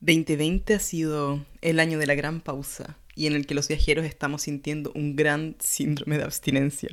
2020 0.00 0.74
ha 0.74 0.80
sido 0.80 1.44
el 1.60 1.78
año 1.78 1.98
de 1.98 2.06
la 2.06 2.14
gran 2.14 2.40
pausa 2.40 2.96
y 3.14 3.26
en 3.26 3.34
el 3.34 3.46
que 3.46 3.54
los 3.54 3.68
viajeros 3.68 4.06
estamos 4.06 4.42
sintiendo 4.42 4.92
un 4.94 5.14
gran 5.14 5.56
síndrome 5.60 6.16
de 6.16 6.24
abstinencia. 6.24 6.88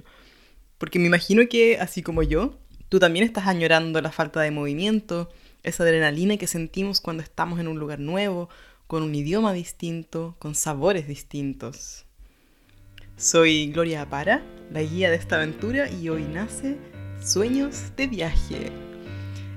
Porque 0.77 0.99
me 0.99 1.05
imagino 1.05 1.47
que, 1.47 1.79
así 1.79 2.01
como 2.01 2.21
yo, 2.21 2.59
tú 2.89 2.99
también 2.99 3.23
estás 3.23 3.47
añorando 3.47 4.01
la 4.01 4.11
falta 4.11 4.41
de 4.41 4.51
movimiento, 4.51 5.29
esa 5.63 5.83
adrenalina 5.83 6.35
que 6.35 6.47
sentimos 6.47 6.99
cuando 6.99 7.23
estamos 7.23 7.61
en 7.61 7.69
un 7.69 7.79
lugar 7.79 7.99
nuevo, 7.99 8.49
con 8.87 9.03
un 9.03 9.15
idioma 9.15 9.53
distinto, 9.53 10.35
con 10.37 10.53
sabores 10.53 11.07
distintos. 11.07 12.05
Soy 13.15 13.71
Gloria 13.71 14.01
Apara, 14.01 14.43
la 14.71 14.81
guía 14.81 15.09
de 15.09 15.15
esta 15.15 15.37
aventura, 15.37 15.89
y 15.89 16.09
hoy 16.09 16.23
nace 16.23 16.77
Sueños 17.23 17.95
de 17.95 18.07
Viaje. 18.07 18.69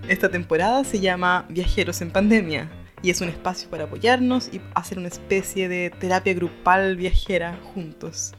Esta 0.09 0.31
temporada 0.31 0.85
se 0.85 1.01
llama 1.01 1.47
Viajeros 1.51 2.01
en 2.01 2.13
Pandemia 2.13 2.71
y 3.03 3.11
es 3.11 3.21
un 3.21 3.29
espacio 3.29 3.71
para 3.71 3.85
apoyarnos 3.85 4.49
y 4.53 4.61
hacer 4.75 4.99
una 4.99 5.09
especie 5.09 5.69
de 5.69 5.91
terapia 5.91 6.35
grupal 6.35 6.97
viajera 6.97 7.59
juntos. 7.75 8.33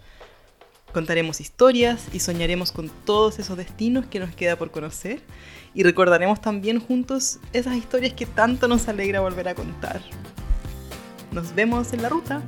Contaremos 0.94 1.40
historias 1.40 2.08
y 2.12 2.20
soñaremos 2.20 2.72
con 2.72 2.90
todos 3.06 3.40
esos 3.40 3.58
destinos 3.58 4.06
que 4.06 4.20
nos 4.20 4.36
queda 4.36 4.58
por 4.58 4.72
conocer 4.72 5.22
y 5.74 5.84
recordaremos 5.84 6.42
también 6.42 6.80
juntos 6.80 7.40
esas 7.54 7.76
historias 7.78 8.14
que 8.14 8.26
tanto 8.26 8.68
nos 8.68 8.88
alegra 8.90 9.22
volver 9.22 9.48
a 9.48 9.56
contar. 9.56 10.02
Nos 11.32 11.56
vemos 11.56 11.94
en 11.94 12.02
la 12.02 12.10
ruta. 12.10 12.42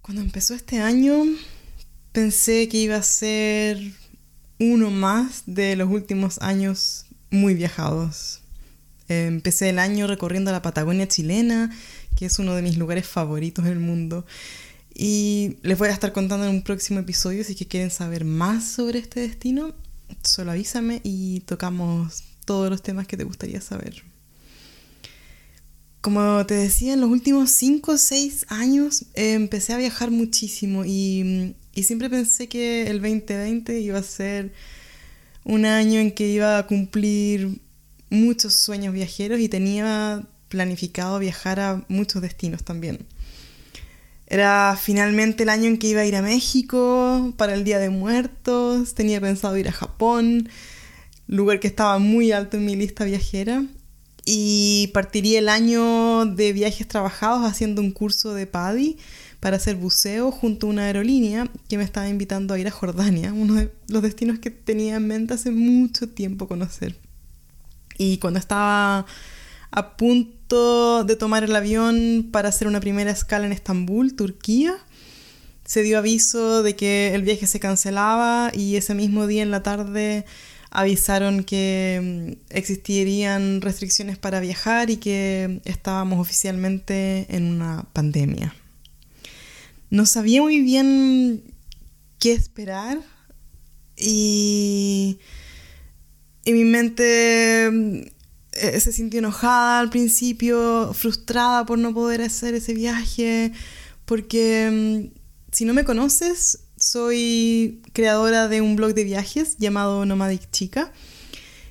Cuando 0.00 0.22
empezó 0.22 0.54
este 0.54 0.80
año, 0.80 1.24
pensé 2.12 2.68
que 2.68 2.78
iba 2.78 2.96
a 2.96 3.02
ser 3.02 3.78
uno 4.58 4.90
más 4.90 5.42
de 5.46 5.76
los 5.76 5.90
últimos 5.90 6.38
años 6.40 7.06
muy 7.30 7.54
viajados. 7.54 8.40
empecé 9.08 9.68
el 9.68 9.78
año 9.78 10.06
recorriendo 10.06 10.52
la 10.52 10.62
Patagonia 10.62 11.08
chilena, 11.08 11.70
que 12.16 12.26
es 12.26 12.38
uno 12.38 12.54
de 12.54 12.62
mis 12.62 12.78
lugares 12.78 13.06
favoritos 13.06 13.64
del 13.64 13.80
mundo. 13.80 14.24
Y 14.94 15.56
les 15.62 15.78
voy 15.78 15.88
a 15.88 15.92
estar 15.92 16.12
contando 16.12 16.46
en 16.46 16.52
un 16.52 16.62
próximo 16.62 17.00
episodio, 17.00 17.44
si 17.44 17.54
que 17.54 17.66
quieren 17.66 17.90
saber 17.90 18.24
más 18.24 18.64
sobre 18.64 18.98
este 18.98 19.20
destino, 19.20 19.74
solo 20.22 20.52
avísame 20.52 21.00
y 21.02 21.40
tocamos 21.40 22.24
todos 22.44 22.70
los 22.70 22.82
temas 22.82 23.06
que 23.06 23.16
te 23.16 23.24
gustaría 23.24 23.60
saber. 23.60 24.02
Como 26.00 26.44
te 26.46 26.54
decía, 26.54 26.94
en 26.94 27.00
los 27.00 27.10
últimos 27.10 27.50
5 27.50 27.92
o 27.92 27.96
6 27.96 28.46
años 28.48 29.06
eh, 29.14 29.34
empecé 29.34 29.72
a 29.72 29.78
viajar 29.78 30.10
muchísimo 30.10 30.84
y, 30.84 31.54
y, 31.74 31.82
siempre 31.82 32.10
pensé 32.10 32.48
que 32.48 32.88
el 32.88 33.00
2020 33.00 33.80
iba 33.80 33.98
a 33.98 34.02
ser 34.02 34.52
un 35.44 35.64
año 35.64 36.00
en 36.00 36.12
que 36.12 36.28
iba 36.28 36.58
a 36.58 36.66
cumplir 36.66 37.60
muchos 38.10 38.54
sueños 38.54 38.94
viajeros 38.94 39.40
y 39.40 39.48
tenía 39.48 40.22
planificado 40.48 41.18
viajar 41.18 41.60
a 41.60 41.84
muchos 41.88 42.22
destinos 42.22 42.62
también. 42.62 43.06
Era 44.26 44.78
finalmente 44.80 45.42
el 45.42 45.48
año 45.48 45.66
en 45.66 45.78
que 45.78 45.88
iba 45.88 46.02
a 46.02 46.06
ir 46.06 46.16
a 46.16 46.22
México 46.22 47.34
para 47.36 47.54
el 47.54 47.64
Día 47.64 47.78
de 47.78 47.90
Muertos, 47.90 48.94
tenía 48.94 49.20
pensado 49.20 49.56
ir 49.56 49.68
a 49.68 49.72
Japón, 49.72 50.48
lugar 51.26 51.60
que 51.60 51.68
estaba 51.68 51.98
muy 51.98 52.32
alto 52.32 52.56
en 52.56 52.64
mi 52.64 52.76
lista 52.76 53.04
viajera, 53.04 53.64
y 54.24 54.90
partiría 54.94 55.38
el 55.38 55.48
año 55.48 56.26
de 56.26 56.52
viajes 56.52 56.86
trabajados 56.86 57.44
haciendo 57.44 57.82
un 57.82 57.90
curso 57.90 58.34
de 58.34 58.46
PADI 58.46 58.98
para 59.42 59.56
hacer 59.56 59.74
buceo 59.74 60.30
junto 60.30 60.68
a 60.68 60.70
una 60.70 60.84
aerolínea 60.84 61.50
que 61.68 61.76
me 61.76 61.82
estaba 61.82 62.08
invitando 62.08 62.54
a 62.54 62.60
ir 62.60 62.68
a 62.68 62.70
Jordania, 62.70 63.32
uno 63.32 63.54
de 63.54 63.72
los 63.88 64.00
destinos 64.00 64.38
que 64.38 64.52
tenía 64.52 64.94
en 64.94 65.08
mente 65.08 65.34
hace 65.34 65.50
mucho 65.50 66.08
tiempo 66.08 66.46
conocer. 66.46 66.96
Y 67.98 68.18
cuando 68.18 68.38
estaba 68.38 69.04
a 69.72 69.96
punto 69.96 71.02
de 71.02 71.16
tomar 71.16 71.42
el 71.42 71.56
avión 71.56 72.28
para 72.30 72.50
hacer 72.50 72.68
una 72.68 72.78
primera 72.78 73.10
escala 73.10 73.44
en 73.44 73.50
Estambul, 73.50 74.14
Turquía, 74.14 74.76
se 75.64 75.82
dio 75.82 75.98
aviso 75.98 76.62
de 76.62 76.76
que 76.76 77.12
el 77.12 77.22
viaje 77.22 77.48
se 77.48 77.58
cancelaba 77.58 78.52
y 78.54 78.76
ese 78.76 78.94
mismo 78.94 79.26
día 79.26 79.42
en 79.42 79.50
la 79.50 79.64
tarde 79.64 80.24
avisaron 80.70 81.42
que 81.42 82.36
mm, 82.48 82.54
existirían 82.56 83.60
restricciones 83.60 84.18
para 84.18 84.38
viajar 84.38 84.88
y 84.90 84.98
que 84.98 85.60
estábamos 85.64 86.20
oficialmente 86.20 87.26
en 87.28 87.42
una 87.42 87.86
pandemia. 87.92 88.54
No 89.92 90.06
sabía 90.06 90.40
muy 90.40 90.62
bien 90.62 91.42
qué 92.18 92.32
esperar 92.32 92.98
y, 93.94 95.18
y 96.46 96.52
mi 96.54 96.64
mente 96.64 97.66
eh, 97.66 98.80
se 98.80 98.90
sintió 98.90 99.18
enojada 99.18 99.80
al 99.80 99.90
principio, 99.90 100.94
frustrada 100.94 101.66
por 101.66 101.78
no 101.78 101.92
poder 101.92 102.22
hacer 102.22 102.54
ese 102.54 102.72
viaje, 102.72 103.52
porque 104.06 105.10
mm, 105.12 105.18
si 105.52 105.66
no 105.66 105.74
me 105.74 105.84
conoces, 105.84 106.60
soy 106.78 107.82
creadora 107.92 108.48
de 108.48 108.62
un 108.62 108.76
blog 108.76 108.94
de 108.94 109.04
viajes 109.04 109.58
llamado 109.58 110.06
Nomadic 110.06 110.50
Chica 110.50 110.90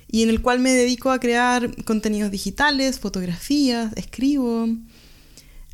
y 0.06 0.22
en 0.22 0.28
el 0.28 0.42
cual 0.42 0.60
me 0.60 0.70
dedico 0.70 1.10
a 1.10 1.18
crear 1.18 1.74
contenidos 1.84 2.30
digitales, 2.30 3.00
fotografías, 3.00 3.92
escribo. 3.96 4.68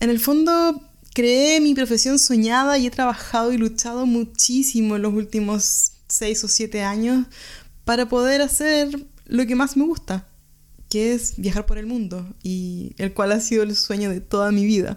En 0.01 0.09
el 0.09 0.19
fondo 0.19 0.88
creé 1.19 1.59
mi 1.59 1.75
profesión 1.75 2.17
soñada 2.17 2.79
y 2.79 2.87
he 2.87 2.93
trabajado 2.93 3.53
y 3.53 3.59
luchado 3.59 4.07
muchísimo 4.07 4.95
en 4.95 5.03
los 5.03 5.13
últimos 5.13 5.91
seis 6.07 6.45
o 6.45 6.49
siete 6.49 6.85
años 6.85 7.27
para 7.85 8.09
poder 8.09 8.41
hacer 8.41 9.05
lo 9.27 9.45
que 9.45 9.57
más 9.57 9.77
me 9.77 9.83
gusta, 9.85 10.29
que 10.89 11.15
es 11.15 11.35
viajar 11.37 11.67
por 11.67 11.77
el 11.77 11.87
mundo 11.87 12.25
y 12.45 12.93
el 12.99 13.15
cual 13.15 13.33
ha 13.33 13.41
sido 13.41 13.65
el 13.65 13.75
sueño 13.75 14.11
de 14.11 14.21
toda 14.21 14.53
mi 14.53 14.65
vida. 14.65 14.97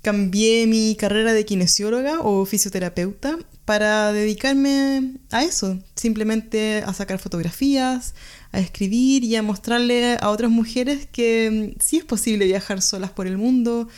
Cambié 0.00 0.68
mi 0.68 0.94
carrera 0.94 1.32
de 1.32 1.44
kinesióloga 1.44 2.20
o 2.20 2.46
fisioterapeuta 2.46 3.36
para 3.64 4.12
dedicarme 4.12 5.14
a 5.32 5.42
eso, 5.42 5.76
simplemente 5.96 6.84
a 6.86 6.94
sacar 6.94 7.18
fotografías, 7.18 8.14
a 8.52 8.60
escribir 8.60 9.24
y 9.24 9.34
a 9.34 9.42
mostrarle 9.42 10.18
a 10.20 10.30
otras 10.30 10.52
mujeres 10.52 11.08
que 11.10 11.74
sí 11.80 11.96
es 11.96 12.04
posible 12.04 12.44
viajar 12.44 12.80
solas 12.80 13.10
por 13.10 13.26
el 13.26 13.38
mundo, 13.38 13.88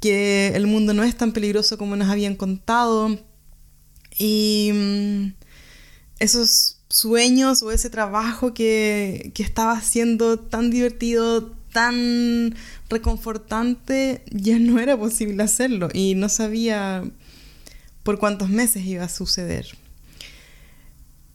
que 0.00 0.48
el 0.54 0.66
mundo 0.66 0.94
no 0.94 1.04
es 1.04 1.16
tan 1.16 1.32
peligroso 1.32 1.78
como 1.78 1.96
nos 1.96 2.08
habían 2.08 2.36
contado 2.36 3.18
y 4.18 4.70
mm, 4.72 5.32
esos 6.18 6.78
sueños 6.88 7.62
o 7.62 7.72
ese 7.72 7.90
trabajo 7.90 8.54
que, 8.54 9.32
que 9.34 9.42
estaba 9.42 9.72
haciendo 9.72 10.38
tan 10.38 10.70
divertido, 10.70 11.52
tan 11.72 12.54
reconfortante, 12.88 14.22
ya 14.30 14.58
no 14.58 14.80
era 14.80 14.96
posible 14.96 15.42
hacerlo 15.42 15.88
y 15.92 16.14
no 16.14 16.28
sabía 16.28 17.04
por 18.02 18.18
cuántos 18.18 18.48
meses 18.48 18.86
iba 18.86 19.04
a 19.04 19.08
suceder. 19.08 19.66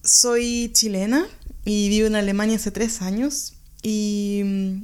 Soy 0.04 0.72
chilena 0.74 1.28
y 1.64 1.90
vivo 1.90 2.08
en 2.08 2.16
Alemania 2.16 2.56
hace 2.56 2.72
tres 2.72 3.02
años 3.02 3.54
y 3.84 4.42
mm, 4.44 4.84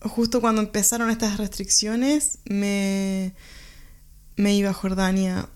justo 0.00 0.40
cuando 0.40 0.62
empezaron 0.62 1.10
estas 1.10 1.38
restricciones 1.38 2.38
me, 2.44 3.34
me 4.36 4.54
iba 4.54 4.70
a 4.70 4.74
Jordania 4.74 5.48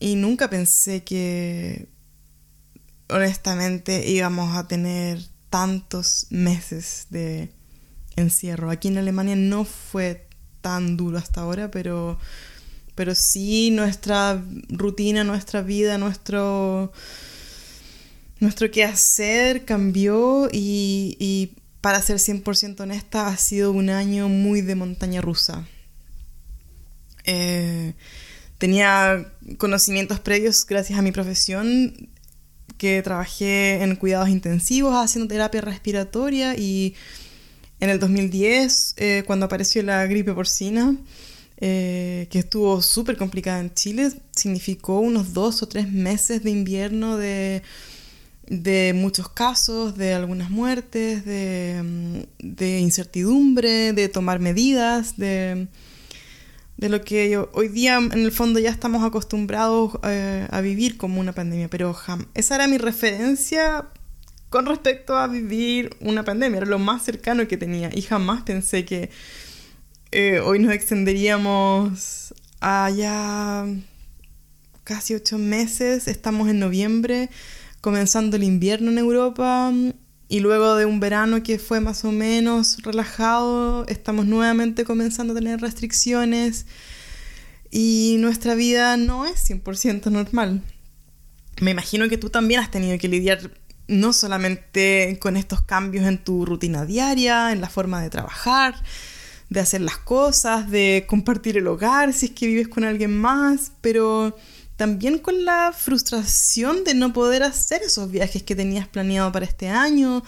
y 0.00 0.14
nunca 0.16 0.48
pensé 0.48 1.04
que 1.04 1.88
honestamente 3.08 4.08
íbamos 4.08 4.56
a 4.56 4.68
tener 4.68 5.20
tantos 5.50 6.26
meses 6.30 7.06
de 7.10 7.50
encierro. 8.16 8.70
Aquí 8.70 8.88
en 8.88 8.98
Alemania 8.98 9.36
no 9.36 9.64
fue 9.64 10.26
tan 10.60 10.96
duro 10.96 11.18
hasta 11.18 11.40
ahora, 11.40 11.70
pero, 11.70 12.18
pero 12.94 13.14
sí 13.14 13.70
nuestra 13.70 14.42
rutina, 14.68 15.24
nuestra 15.24 15.62
vida, 15.62 15.98
nuestro, 15.98 16.92
nuestro 18.40 18.70
quehacer 18.70 19.64
cambió 19.64 20.48
y, 20.52 21.16
y 21.18 21.56
para 21.80 22.02
ser 22.02 22.16
100% 22.16 22.80
honesta 22.80 23.28
ha 23.28 23.36
sido 23.36 23.72
un 23.72 23.90
año 23.90 24.28
muy 24.28 24.60
de 24.62 24.74
montaña 24.74 25.20
rusa. 25.20 25.66
Eh, 27.24 27.94
tenía 28.58 29.32
conocimientos 29.58 30.20
previos 30.20 30.66
gracias 30.66 30.98
a 30.98 31.02
mi 31.02 31.12
profesión 31.12 32.08
que 32.78 33.02
trabajé 33.02 33.82
en 33.82 33.96
cuidados 33.96 34.28
intensivos 34.28 34.94
haciendo 34.94 35.28
terapia 35.28 35.60
respiratoria 35.60 36.56
y 36.56 36.94
en 37.80 37.90
el 37.90 38.00
2010, 38.00 38.94
eh, 38.96 39.22
cuando 39.26 39.46
apareció 39.46 39.82
la 39.82 40.04
gripe 40.06 40.32
porcina, 40.32 40.96
eh, 41.60 42.26
que 42.30 42.40
estuvo 42.40 42.82
súper 42.82 43.16
complicada 43.16 43.60
en 43.60 43.72
Chile, 43.74 44.12
significó 44.34 45.00
unos 45.00 45.32
dos 45.32 45.62
o 45.62 45.68
tres 45.68 45.90
meses 45.90 46.42
de 46.42 46.50
invierno 46.50 47.16
de, 47.16 47.62
muchos 48.94 49.28
casos, 49.28 49.96
de 49.96 50.14
algunas 50.14 50.50
muertes, 50.50 51.24
de, 51.24 52.78
incertidumbre, 52.80 53.92
de 53.92 54.08
tomar 54.08 54.40
medidas, 54.40 55.16
de, 55.16 55.68
de 56.76 56.88
lo 56.88 57.02
que 57.02 57.36
hoy 57.52 57.68
día 57.68 57.96
en 57.96 58.12
el 58.12 58.32
fondo 58.32 58.58
ya 58.58 58.70
estamos 58.70 59.04
acostumbrados 59.04 59.98
eh, 60.04 60.46
a 60.50 60.60
vivir 60.60 60.96
como 60.96 61.20
una 61.20 61.32
pandemia, 61.32 61.68
pero 61.68 61.96
esa 62.34 62.54
era 62.54 62.66
mi 62.66 62.78
referencia 62.78 63.86
con 64.48 64.64
respecto 64.66 65.16
a 65.16 65.26
vivir 65.26 65.90
una 66.00 66.24
pandemia, 66.24 66.58
era 66.58 66.66
lo 66.66 66.78
más 66.78 67.04
cercano 67.04 67.46
que 67.46 67.56
tenía. 67.56 67.90
Y 67.92 68.02
jamás 68.02 68.42
pensé 68.42 68.84
que 68.84 69.10
eh, 70.10 70.40
hoy 70.40 70.58
nos 70.58 70.72
extenderíamos 70.72 72.34
a 72.60 72.90
ya 72.90 73.66
casi 74.84 75.14
ocho 75.14 75.36
meses, 75.36 76.08
estamos 76.08 76.48
en 76.48 76.58
noviembre, 76.58 77.28
comenzando 77.80 78.36
el 78.36 78.44
invierno 78.44 78.90
en 78.90 78.98
Europa 78.98 79.72
y 80.28 80.40
luego 80.40 80.76
de 80.76 80.84
un 80.84 81.00
verano 81.00 81.42
que 81.42 81.58
fue 81.58 81.80
más 81.80 82.04
o 82.04 82.12
menos 82.12 82.82
relajado, 82.82 83.86
estamos 83.86 84.26
nuevamente 84.26 84.84
comenzando 84.84 85.32
a 85.32 85.36
tener 85.36 85.60
restricciones 85.60 86.66
y 87.70 88.16
nuestra 88.18 88.54
vida 88.54 88.96
no 88.96 89.24
es 89.24 89.48
100% 89.48 90.10
normal. 90.10 90.62
Me 91.60 91.70
imagino 91.70 92.08
que 92.08 92.18
tú 92.18 92.30
también 92.30 92.60
has 92.60 92.70
tenido 92.70 92.98
que 92.98 93.08
lidiar 93.08 93.50
no 93.88 94.12
solamente 94.12 95.18
con 95.20 95.36
estos 95.36 95.62
cambios 95.62 96.06
en 96.06 96.18
tu 96.18 96.44
rutina 96.44 96.84
diaria, 96.84 97.52
en 97.52 97.60
la 97.60 97.70
forma 97.70 98.02
de 98.02 98.10
trabajar, 98.10 98.74
de 99.48 99.60
hacer 99.60 99.80
las 99.80 99.96
cosas, 99.96 100.70
de 100.70 101.06
compartir 101.08 101.56
el 101.56 101.66
hogar 101.66 102.12
si 102.12 102.26
es 102.26 102.32
que 102.32 102.46
vives 102.46 102.68
con 102.68 102.84
alguien 102.84 103.16
más, 103.16 103.72
pero 103.80 104.36
también 104.78 105.18
con 105.18 105.44
la 105.44 105.72
frustración 105.76 106.84
de 106.84 106.94
no 106.94 107.12
poder 107.12 107.42
hacer 107.42 107.82
esos 107.82 108.12
viajes 108.12 108.44
que 108.44 108.54
tenías 108.54 108.86
planeado 108.86 109.32
para 109.32 109.44
este 109.44 109.68
año, 109.68 110.22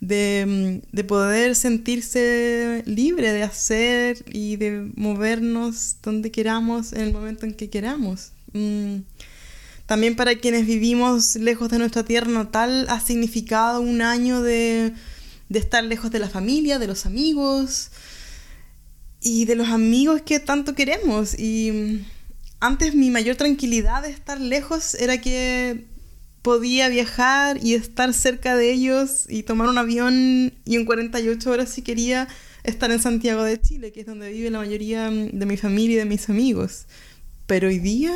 de, 0.00 0.82
mm, 0.92 1.06
poder 1.06 1.54
sentirse 1.54 2.82
libre 2.84 3.32
de 3.32 3.44
hacer 3.44 4.24
y 4.26 4.56
de 4.56 4.90
movernos 4.96 5.98
donde 6.02 6.32
queramos 6.32 6.92
en 6.92 7.02
el 7.02 7.12
momento 7.12 7.46
en 7.46 7.54
que 7.54 7.70
queramos. 7.70 8.32
Mm, 8.52 9.02
también 9.86 10.16
para 10.16 10.34
quienes 10.34 10.66
vivimos 10.66 11.36
lejos 11.36 11.70
de 11.70 11.78
nuestra 11.78 12.04
tierra 12.04 12.28
natal 12.28 12.86
ha 12.88 12.98
significado 12.98 13.80
un 13.80 14.02
año 14.02 14.42
de, 14.42 14.92
de 15.48 15.58
estar 15.60 15.84
lejos 15.84 16.10
de 16.10 16.18
la 16.18 16.28
familia, 16.28 16.80
de 16.80 16.88
los 16.88 17.06
amigos 17.06 17.90
y 19.20 19.44
de 19.44 19.54
los 19.54 19.68
amigos 19.68 20.22
que 20.22 20.40
tanto 20.40 20.74
queremos. 20.74 21.38
Y 21.38 21.70
mm, 21.70 22.21
antes 22.62 22.94
mi 22.94 23.10
mayor 23.10 23.34
tranquilidad 23.34 24.04
de 24.04 24.10
estar 24.10 24.40
lejos 24.40 24.94
era 24.94 25.20
que 25.20 25.84
podía 26.42 26.88
viajar 26.88 27.58
y 27.60 27.74
estar 27.74 28.14
cerca 28.14 28.54
de 28.54 28.72
ellos 28.72 29.26
y 29.28 29.42
tomar 29.42 29.68
un 29.68 29.78
avión 29.78 30.52
y 30.64 30.76
en 30.76 30.84
48 30.84 31.50
horas 31.50 31.70
si 31.70 31.82
quería 31.82 32.28
estar 32.62 32.92
en 32.92 33.00
Santiago 33.00 33.42
de 33.42 33.60
Chile, 33.60 33.90
que 33.90 34.02
es 34.02 34.06
donde 34.06 34.30
vive 34.30 34.48
la 34.48 34.60
mayoría 34.60 35.10
de 35.10 35.44
mi 35.44 35.56
familia 35.56 35.96
y 35.96 35.98
de 35.98 36.04
mis 36.04 36.30
amigos. 36.30 36.86
Pero 37.48 37.66
hoy 37.66 37.80
día 37.80 38.14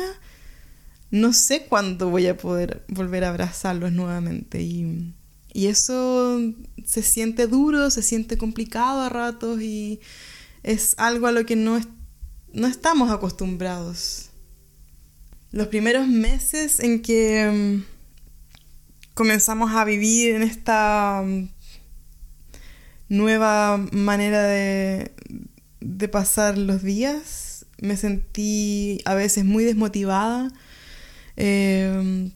no 1.11 1.33
sé 1.33 1.65
cuándo 1.65 2.09
voy 2.09 2.27
a 2.27 2.37
poder 2.37 2.85
volver 2.87 3.25
a 3.25 3.29
abrazarlos 3.29 3.91
nuevamente 3.91 4.61
y, 4.61 5.13
y 5.51 5.67
eso 5.67 6.39
se 6.85 7.03
siente 7.03 7.47
duro, 7.47 7.89
se 7.89 8.01
siente 8.01 8.37
complicado 8.37 9.01
a 9.01 9.09
ratos 9.09 9.61
y 9.61 9.99
es 10.63 10.95
algo 10.97 11.27
a 11.27 11.33
lo 11.33 11.45
que 11.45 11.57
no, 11.57 11.81
no 12.53 12.67
estamos 12.67 13.11
acostumbrados 13.11 14.26
los 15.51 15.67
primeros 15.67 16.07
meses 16.07 16.79
en 16.79 17.01
que 17.01 17.49
mm, 17.49 17.85
comenzamos 19.13 19.71
a 19.71 19.85
vivir 19.85 20.35
en 20.35 20.41
esta 20.43 21.23
mm, 21.25 21.49
nueva 23.09 23.77
manera 23.91 24.43
de, 24.43 25.11
pasar 26.11 26.57
los 26.57 26.83
días, 26.83 27.65
me 27.81 27.97
sentí 27.97 29.01
a 29.05 29.13
veces 29.13 29.43
muy 29.43 29.63
desmotivada. 29.63 30.51
Em, 31.35 32.31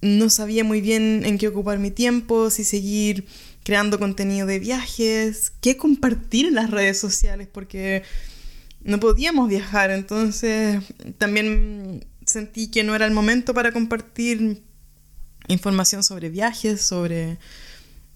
no 0.00 0.30
sabía 0.30 0.64
muy 0.64 0.80
bien 0.80 1.22
en 1.24 1.38
qué 1.38 1.48
ocupar 1.48 1.78
mi 1.78 1.90
tiempo, 1.90 2.50
si 2.50 2.64
seguir 2.64 3.26
creando 3.64 3.98
contenido 3.98 4.46
de 4.46 4.58
viajes, 4.58 5.52
qué 5.60 5.76
compartir 5.76 6.46
en 6.46 6.54
las 6.54 6.70
redes 6.70 6.98
sociales, 6.98 7.48
porque 7.50 8.02
no 8.82 9.00
podíamos 9.00 9.48
viajar, 9.48 9.90
entonces 9.90 10.82
también 11.18 12.04
sentí 12.28 12.70
que 12.70 12.84
no 12.84 12.94
era 12.94 13.06
el 13.06 13.12
momento 13.12 13.54
para 13.54 13.72
compartir 13.72 14.62
información 15.48 16.02
sobre 16.02 16.28
viajes, 16.28 16.82
sobre 16.82 17.38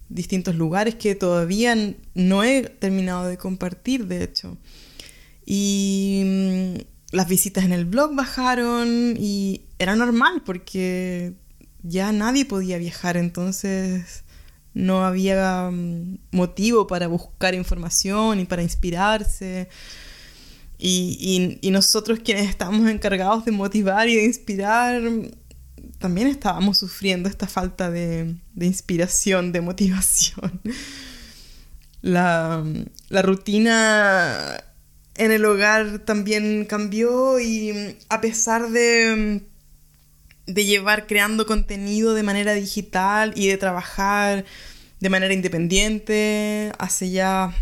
distintos 0.09 0.55
lugares 0.55 0.95
que 0.95 1.15
todavía 1.15 1.75
no 2.13 2.43
he 2.43 2.63
terminado 2.63 3.27
de 3.27 3.37
compartir, 3.37 4.07
de 4.07 4.23
hecho. 4.23 4.57
Y 5.45 6.23
mm, 6.25 7.15
las 7.15 7.27
visitas 7.27 7.65
en 7.65 7.73
el 7.73 7.85
blog 7.85 8.15
bajaron 8.15 9.15
y 9.17 9.61
era 9.79 9.95
normal 9.95 10.43
porque 10.45 11.33
ya 11.81 12.11
nadie 12.11 12.45
podía 12.45 12.77
viajar, 12.77 13.17
entonces 13.17 14.23
no 14.73 15.05
había 15.05 15.69
mm, 15.71 16.19
motivo 16.31 16.87
para 16.87 17.07
buscar 17.07 17.53
información 17.55 18.39
y 18.39 18.45
para 18.45 18.63
inspirarse. 18.63 19.69
Y, 20.77 21.59
nosotros 21.71 22.19
quienes 22.23 22.49
estábamos 22.49 22.89
encargados 22.89 23.45
de 23.45 23.51
motivar 23.51 24.07
y 24.09 24.15
de 24.15 24.25
inspirar, 24.25 25.01
también 25.97 26.27
estábamos 26.27 26.77
sufriendo 26.77 27.29
esta 27.29 27.47
falta 27.47 27.89
de, 27.89 28.35
inspiración, 28.59 29.51
de 29.51 29.61
motivación. 29.61 30.61
La, 32.01 32.63
la, 33.07 33.21
rutina 33.21 34.61
en 35.15 35.31
el 35.31 35.45
hogar 35.45 35.99
también 35.99 36.65
cambió 36.65 37.39
y 37.39 37.95
a 38.09 38.19
pesar 38.19 38.69
de, 38.71 39.41
de 40.45 40.65
llevar 40.65 41.07
creando 41.07 41.45
contenido 41.45 42.13
de 42.13 42.23
manera 42.23 42.53
digital 42.53 43.31
y 43.35 43.47
de 43.47 43.57
trabajar 43.57 44.43
de 44.99 45.09
manera 45.09 45.33
independiente 45.33 46.71
hace 46.77 47.11
ya 47.11 47.53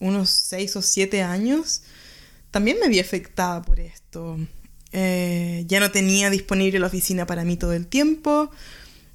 unos 0.00 0.30
seis 0.30 0.76
o 0.76 0.82
siete 0.82 1.22
años, 1.22 1.82
también 2.50 2.78
me 2.80 2.88
vi 2.88 3.00
afectada 3.00 3.62
por 3.62 3.80
esto. 3.80 4.38
Eh, 4.92 5.64
ya 5.68 5.78
no 5.80 5.90
tenía 5.90 6.30
disponible 6.30 6.80
la 6.80 6.88
oficina 6.88 7.26
para 7.26 7.44
mí 7.44 7.56
todo 7.56 7.72
el 7.72 7.86
tiempo, 7.86 8.50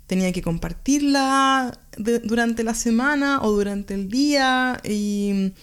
tenía 0.08 0.32
que 0.32 0.42
compartirla 0.42 1.78
durante 1.98 2.64
la 2.64 2.74
semana 2.74 3.42
o 3.42 3.52
durante 3.52 3.94
el 3.94 4.10
día 4.10 4.80
y, 4.84 5.54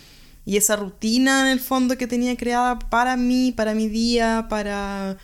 esa 0.45 0.77
rutina 0.77 1.43
en 1.43 1.49
el 1.49 1.61
fondo 1.61 1.97
que 1.97 2.07
tenía 2.07 2.37
creada 2.37 2.79
para 2.79 3.17
mí, 3.17 3.53
para 3.53 3.75
mi 3.75 3.89
día, 3.89 4.47
para, 4.51 5.17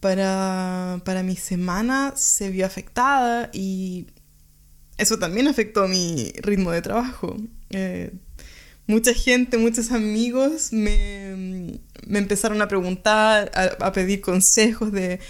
para, 0.00 1.02
para 1.04 1.22
mi 1.22 1.36
semana 1.36 2.14
se 2.16 2.48
vio 2.48 2.64
afectada 2.64 3.50
y 3.52 4.06
eso 4.96 5.18
también 5.18 5.48
afectó 5.48 5.88
mi 5.88 6.32
ritmo 6.36 6.70
de 6.70 6.80
trabajo. 6.80 7.36
Eh, 7.70 8.12
mucha 8.86 9.14
gente, 9.14 9.58
muchos 9.58 9.90
amigos 9.92 10.72
me, 10.72 11.80
empezaron 12.10 12.60
a 12.62 12.68
preguntar, 12.68 13.50
a, 13.80 13.92
pedir 13.92 14.20
consejos 14.20 14.92
de 14.92 15.20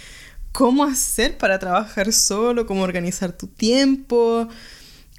cómo 0.51 0.83
hacer 0.83 1.37
para 1.37 1.59
trabajar 1.59 2.11
solo, 2.11 2.65
cómo 2.65 2.83
organizar 2.83 3.31
tu 3.31 3.47
tiempo, 3.47 4.47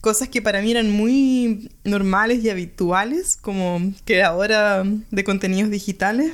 cosas 0.01 0.29
que 0.29 0.43
para 0.43 0.61
mí 0.63 0.71
eran 0.71 0.91
muy 0.91 1.71
normales 1.85 2.45
y 2.45 2.51
habituales 2.51 3.37
como 3.37 3.93
creadora 4.05 4.85
de 5.11 5.25
contenidos 5.25 5.71
digitales. 5.71 6.33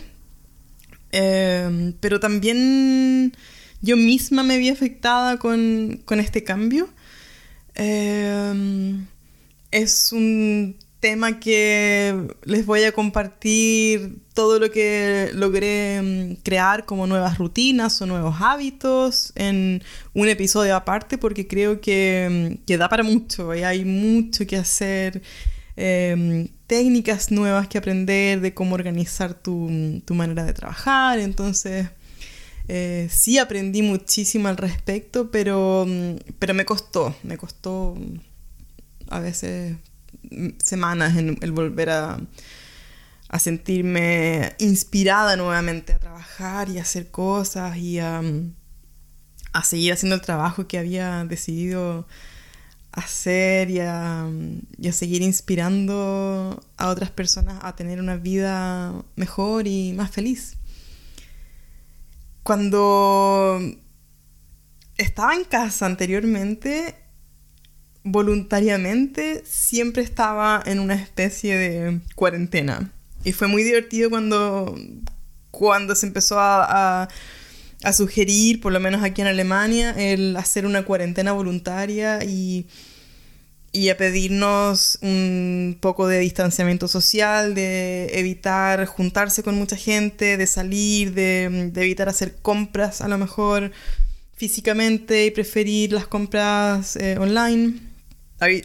Em, 1.13 1.93
pero 2.01 2.21
también 2.21 3.33
yo 3.83 3.97
misma 3.97 4.43
me 4.43 4.59
vi 4.59 4.71
afectada 4.71 5.39
con, 5.39 6.03
este 6.11 6.45
cambio. 6.45 6.89
Em, 7.75 9.07
es 9.71 10.13
un 10.13 10.77
tema 11.03 11.41
que 11.41 12.29
les 12.45 12.65
voy 12.65 12.85
a 12.85 12.93
compartir 12.93 14.21
todo 14.35 14.61
lo 14.61 14.71
que 14.71 15.31
logré 15.35 16.01
mm, 16.01 16.35
crear 16.45 16.87
como 16.87 17.09
nuevas 17.09 17.39
rutinas 17.39 18.01
o 18.01 18.07
nuevos 18.07 18.37
hábitos 18.41 19.33
en 19.35 19.83
un 20.15 20.29
episodio 20.29 20.77
aparte 20.77 21.19
porque 21.19 21.49
creo 21.49 21.81
que, 21.81 22.57
mm, 22.65 22.73
da 22.79 22.89
para 22.89 23.03
mucho 23.03 23.53
y 23.53 23.65
hay 23.65 23.85
mucho 23.85 24.47
que 24.47 24.57
hacer, 24.57 25.23
em, 25.75 26.47
técnicas 26.69 27.33
nuevas 27.33 27.67
que 27.67 27.79
aprender 27.79 28.41
de 28.41 28.55
cómo 28.55 28.75
organizar 28.77 29.35
tu, 29.35 29.69
mm, 29.69 30.03
manera 30.15 30.45
de 30.45 30.55
trabajar, 30.55 31.19
entonces... 31.19 31.89
Eh, 32.69 33.09
sí 33.11 33.39
aprendí 33.39 33.83
muchísimo 33.83 34.47
al 34.47 34.57
respecto, 34.57 35.33
pero, 35.33 35.85
pero 36.39 36.55
me 36.55 36.65
costó, 36.65 37.13
me 37.25 37.37
costó 37.37 37.97
a 39.11 39.19
veces 39.19 39.77
semanas 40.63 41.17
en 41.17 41.39
el 41.41 41.53
volver 41.53 41.91
a, 41.91 42.21
sentirme 43.39 44.53
inspirada 44.59 45.37
nuevamente 45.37 45.95
a 45.95 45.99
trabajar 45.99 46.69
y 46.69 46.79
hacer 46.79 47.11
cosas 47.11 47.79
y 47.79 47.99
a, 47.99 48.21
seguir 49.65 49.95
haciendo 49.95 50.17
el 50.17 50.21
trabajo 50.21 50.67
que 50.67 50.79
había 50.79 51.25
decidido 51.25 52.07
hacer 52.93 53.71
y 53.71 53.77
y 53.77 54.89
a, 54.89 54.93
seguir 54.93 55.23
inspirando 55.23 56.63
a 56.77 56.89
otras 56.89 57.11
personas 57.11 57.59
a 57.63 57.75
tener 57.75 58.01
una 58.01 58.17
vida 58.17 58.93
mejor 59.17 59.67
y 59.67 59.95
más 59.95 60.11
feliz. 60.11 60.59
cuando 62.43 63.59
estaba 64.99 65.35
en 65.35 65.45
casa 65.45 65.87
anteriormente, 65.87 67.02
voluntariamente 68.05 69.43
siempre 69.45 70.03
estaba 70.03 70.63
en 70.67 70.81
una 70.81 70.95
especie 70.95 71.57
de 71.57 72.01
cuarentena. 72.15 72.91
Y 73.25 73.33
fue 73.33 73.47
muy 73.47 73.63
divertido 73.63 74.11
cuando, 74.11 74.77
cuando 75.51 75.95
se 75.95 76.07
empezó 76.07 76.41
a, 76.41 77.09
a, 77.83 77.93
sugerir, 77.93 78.61
por 78.61 78.73
lo 78.73 78.81
menos 78.81 79.03
aquí 79.03 79.21
en 79.21 79.29
Alemania, 79.29 79.95
el 79.97 80.37
hacer 80.37 80.67
una 80.67 80.85
cuarentena 80.85 81.33
voluntaria 81.33 82.25
y, 82.25 82.67
y 83.71 83.89
a 83.89 83.97
pedirnos 83.97 84.99
un 85.03 85.79
poco 85.81 86.09
de 86.09 86.19
distanciamiento 86.19 86.89
social, 86.89 87.55
de 87.55 88.19
evitar 88.19 88.87
juntarse 88.87 89.45
con 89.45 89.55
mucha 89.55 89.77
gente, 89.77 90.37
de 90.37 90.47
salir, 90.49 91.15
de, 91.15 91.71
de 91.73 91.83
evitar 91.83 92.09
hacer 92.09 92.35
compras 92.43 93.01
a 93.01 93.09
lo 93.09 93.19
mejor 93.19 93.71
físicamente 94.35 95.27
y 95.27 95.31
preferir 95.31 95.93
las 95.93 96.09
compras 96.09 96.97
eh, 96.97 97.17
online. 97.21 97.92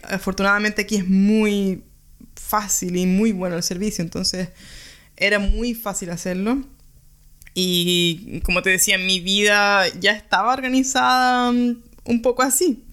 Afortunadamente 0.03 0.84
aquí 0.84 0.96
es 0.96 1.07
muy 1.07 1.84
fácil 2.36 2.96
y 2.96 3.05
muy 3.05 3.31
bueno 3.31 3.55
el 3.55 3.63
servicio, 3.63 4.03
entonces 4.03 4.50
era 5.15 5.39
muy 5.39 5.74
fácil 5.74 6.10
hacerlo. 6.12 6.63
Y 7.53 8.41
como 8.43 8.62
te 8.62 8.69
decía, 8.69 8.98
mi 8.98 9.19
vida 9.19 9.88
ya 10.00 10.12
estaba 10.12 10.53
organizada 10.53 11.51
mm, 11.51 11.81
un 12.05 12.22
poco 12.22 12.43
así. 12.43 12.84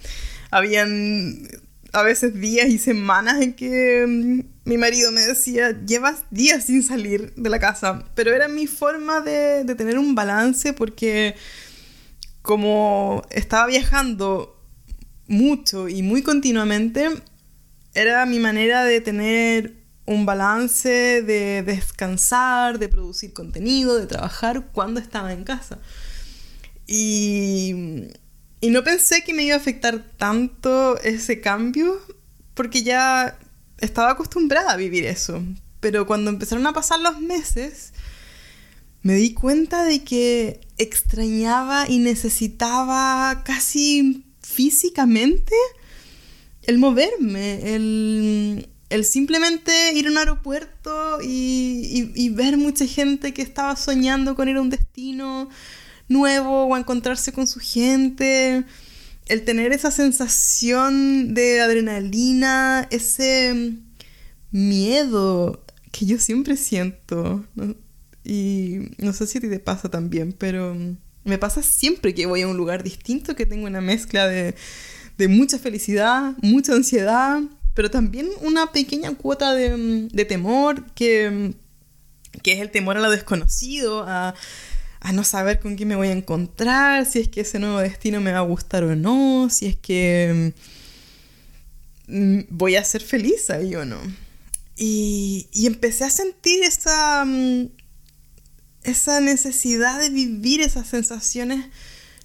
Habían 0.50 1.48
a 1.92 2.02
veces 2.02 2.34
días 2.40 2.68
y 2.68 2.78
semanas 2.78 3.42
en 3.42 3.54
que 3.54 4.04
mm, 4.06 4.40
mi 4.64 4.78
marido 4.78 5.12
me 5.12 5.20
decía, 5.20 5.78
llevas 5.84 6.24
días 6.30 6.64
sin 6.64 6.82
salir 6.82 7.34
de 7.34 7.50
la 7.50 7.60
casa, 7.60 8.04
pero 8.14 8.32
era 8.32 8.48
mi 8.48 8.66
forma 8.66 9.20
de, 9.20 9.64
de 9.64 9.74
tener 9.74 9.98
un 9.98 10.14
balance 10.14 10.72
porque 10.72 11.34
como 12.40 13.22
estaba 13.30 13.66
viajando 13.66 14.54
mucho 15.26 15.88
y 15.88 16.02
muy 16.02 16.22
continuamente, 16.22 17.08
era 17.94 18.26
mi 18.26 18.38
manera 18.38 18.84
de 18.84 19.00
tener 19.00 19.74
un 20.06 20.26
balance, 20.26 21.22
de 21.22 21.62
descansar, 21.62 22.78
de 22.78 22.88
producir 22.88 23.32
contenido, 23.32 23.96
de 23.96 24.06
trabajar 24.06 24.68
cuando 24.72 25.00
estaba 25.00 25.32
en 25.32 25.44
casa. 25.44 25.78
Y, 26.86 28.08
y 28.60 28.70
no 28.70 28.84
pensé 28.84 29.24
que 29.24 29.32
me 29.32 29.44
iba 29.44 29.54
a 29.54 29.58
afectar 29.58 30.04
tanto 30.18 31.00
ese 31.00 31.40
cambio, 31.40 31.98
porque 32.54 32.82
ya 32.82 33.38
estaba 33.78 34.10
acostumbrada 34.10 34.72
a 34.72 34.76
vivir 34.76 35.04
eso. 35.06 35.42
Pero 35.80 36.06
cuando 36.06 36.30
empezaron 36.30 36.66
a 36.66 36.72
pasar 36.72 37.00
los 37.00 37.20
meses, 37.20 37.92
me 39.02 39.14
di 39.14 39.34
cuenta 39.34 39.84
de 39.84 40.02
que 40.02 40.60
extrañaba 40.78 41.88
y 41.88 41.98
necesitaba 41.98 43.42
casi 43.44 44.23
físicamente 44.54 45.54
el 46.66 46.78
moverme, 46.78 47.74
el, 47.74 49.04
simplemente 49.04 49.92
ir 49.94 50.06
a 50.06 50.10
un 50.10 50.18
aeropuerto 50.18 51.18
y, 51.22 52.28
ver 52.30 52.56
mucha 52.56 52.86
gente 52.86 53.34
que 53.34 53.42
estaba 53.42 53.76
soñando 53.76 54.34
con 54.34 54.48
ir 54.48 54.56
a 54.56 54.60
un 54.60 54.70
destino 54.70 55.48
nuevo 56.08 56.64
o 56.64 56.76
encontrarse 56.76 57.32
con 57.32 57.46
su 57.46 57.60
gente, 57.60 58.64
el 59.26 59.44
tener 59.44 59.72
esa 59.72 59.90
sensación 59.90 61.34
de 61.34 61.60
adrenalina, 61.60 62.86
ese 62.90 63.74
miedo 64.50 65.64
que 65.90 66.06
yo 66.06 66.18
siempre 66.18 66.56
siento. 66.56 67.44
Y 68.24 68.78
no 68.98 69.12
sé 69.12 69.26
si 69.26 69.40
te 69.40 69.58
pasa 69.58 69.90
también, 69.90 70.32
pero 70.32 70.74
me 71.24 71.38
pasa 71.38 71.62
siempre 71.62 72.14
que 72.14 72.26
voy 72.26 72.42
a 72.42 72.48
un 72.48 72.56
lugar 72.56 72.82
distinto, 72.82 73.34
que 73.34 73.46
tengo 73.46 73.66
una 73.66 73.80
mezcla 73.80 74.28
de, 74.28 74.54
mucha 75.28 75.58
felicidad, 75.58 76.34
mucha 76.42 76.74
ansiedad, 76.74 77.40
pero 77.72 77.90
también 77.90 78.28
una 78.42 78.72
pequeña 78.72 79.14
cuota 79.14 79.54
de, 79.54 80.24
temor, 80.28 80.84
que, 80.94 81.54
es 82.44 82.60
el 82.60 82.70
temor 82.70 82.98
a 82.98 83.00
lo 83.00 83.10
desconocido, 83.10 84.04
a, 84.06 84.34
a, 85.00 85.12
no 85.12 85.24
saber 85.24 85.60
con 85.60 85.76
quién 85.76 85.88
me 85.88 85.96
voy 85.96 86.08
a 86.08 86.12
encontrar, 86.12 87.06
si 87.06 87.20
es 87.20 87.28
que 87.28 87.40
ese 87.40 87.58
nuevo 87.58 87.78
destino 87.78 88.20
me 88.20 88.32
va 88.32 88.38
a 88.38 88.42
gustar 88.42 88.84
o 88.84 88.94
no, 88.94 89.48
si 89.50 89.66
es 89.66 89.76
que 89.76 90.52
mm, 92.06 92.40
voy 92.50 92.76
a 92.76 92.84
ser 92.84 93.00
feliz 93.00 93.48
ahí 93.48 93.74
o 93.74 93.84
no. 93.84 93.98
Y, 94.76 95.48
y 95.52 95.66
empecé 95.66 96.04
a 96.04 96.10
sentir 96.10 96.64
esa 96.64 97.24
mm, 97.24 97.68
esa 98.84 99.20
necesidad 99.20 99.98
de 100.00 100.10
vivir 100.10 100.60
esas 100.60 100.86
sensaciones 100.86 101.66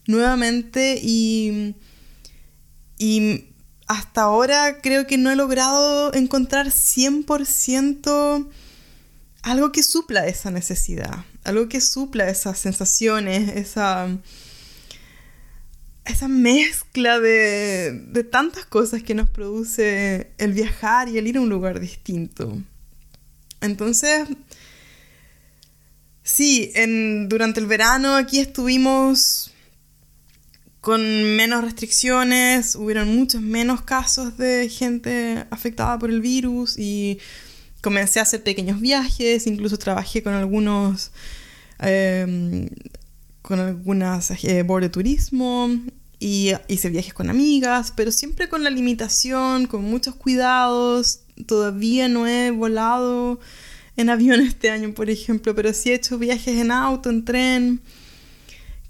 nuevamente 0.05 0.99
y, 1.01 1.75
y 2.97 3.45
hasta 3.87 4.21
ahora 4.23 4.81
creo 4.81 5.07
que 5.07 5.17
no 5.17 5.31
he 5.31 5.35
logrado 5.35 6.13
encontrar 6.13 6.67
100% 6.67 8.47
algo 9.41 9.71
que 9.71 9.83
supla 9.83 10.27
esa 10.27 10.51
necesidad, 10.51 11.25
algo 11.43 11.69
que 11.69 11.81
supla 11.81 12.29
esas 12.29 12.59
sensaciones, 12.59 13.55
esa, 13.55 14.09
esa 16.05 16.27
mezcla 16.27 17.19
de, 17.19 18.05
de 18.07 18.23
tantas 18.23 18.65
cosas 18.65 19.01
que 19.01 19.15
nos 19.15 19.29
produce 19.29 20.31
el 20.37 20.53
viajar 20.53 21.07
y 21.07 21.17
el 21.17 21.27
ir 21.27 21.37
a 21.37 21.41
un 21.41 21.49
lugar 21.49 21.79
distinto. 21.79 22.61
Entonces, 23.61 24.27
Sí, 26.31 26.71
en, 26.75 27.27
durante 27.27 27.59
el 27.59 27.65
verano 27.65 28.13
aquí 28.13 28.39
estuvimos 28.39 29.51
con 30.79 31.01
menos 31.35 31.63
restricciones, 31.63 32.75
hubieron 32.75 33.13
muchos 33.15 33.41
menos 33.41 33.81
casos 33.81 34.37
de 34.37 34.69
gente 34.69 35.45
afectada 35.49 35.97
por 35.97 36.11
el 36.11 36.21
virus 36.21 36.77
y 36.77 37.17
comencé 37.81 38.19
a 38.19 38.23
hacer 38.23 38.43
pequeños 38.43 38.79
viajes, 38.79 39.47
incluso 39.47 39.79
trabajé 39.79 40.21
con 40.21 40.35
algunos, 40.35 41.11
em, 41.79 42.69
con 43.41 43.59
algunas 43.59 44.29
eh, 44.43 44.63
de 44.63 44.89
turismo 44.89 45.67
y 46.19 46.51
hice 46.67 46.89
viajes 46.89 47.13
con 47.15 47.31
amigas, 47.31 47.91
pero 47.95 48.11
siempre 48.11 48.49
con 48.49 48.63
la 48.63 48.69
limitación, 48.69 49.65
con 49.65 49.83
muchos 49.83 50.13
cuidados, 50.13 51.21
todavía 51.47 52.07
no 52.07 52.27
he 52.27 52.51
volado 52.51 53.39
en 53.99 54.09
avión 54.09 54.39
este 54.39 54.69
año, 54.69 54.93
por 54.93 55.09
ejemplo, 55.09 55.53
pero 55.53 55.73
sí 55.73 55.91
he 55.91 55.95
hecho 55.95 56.17
viajes 56.17 56.57
en 56.57 56.71
auto, 56.71 57.09
en 57.09 57.25
tren, 57.25 57.81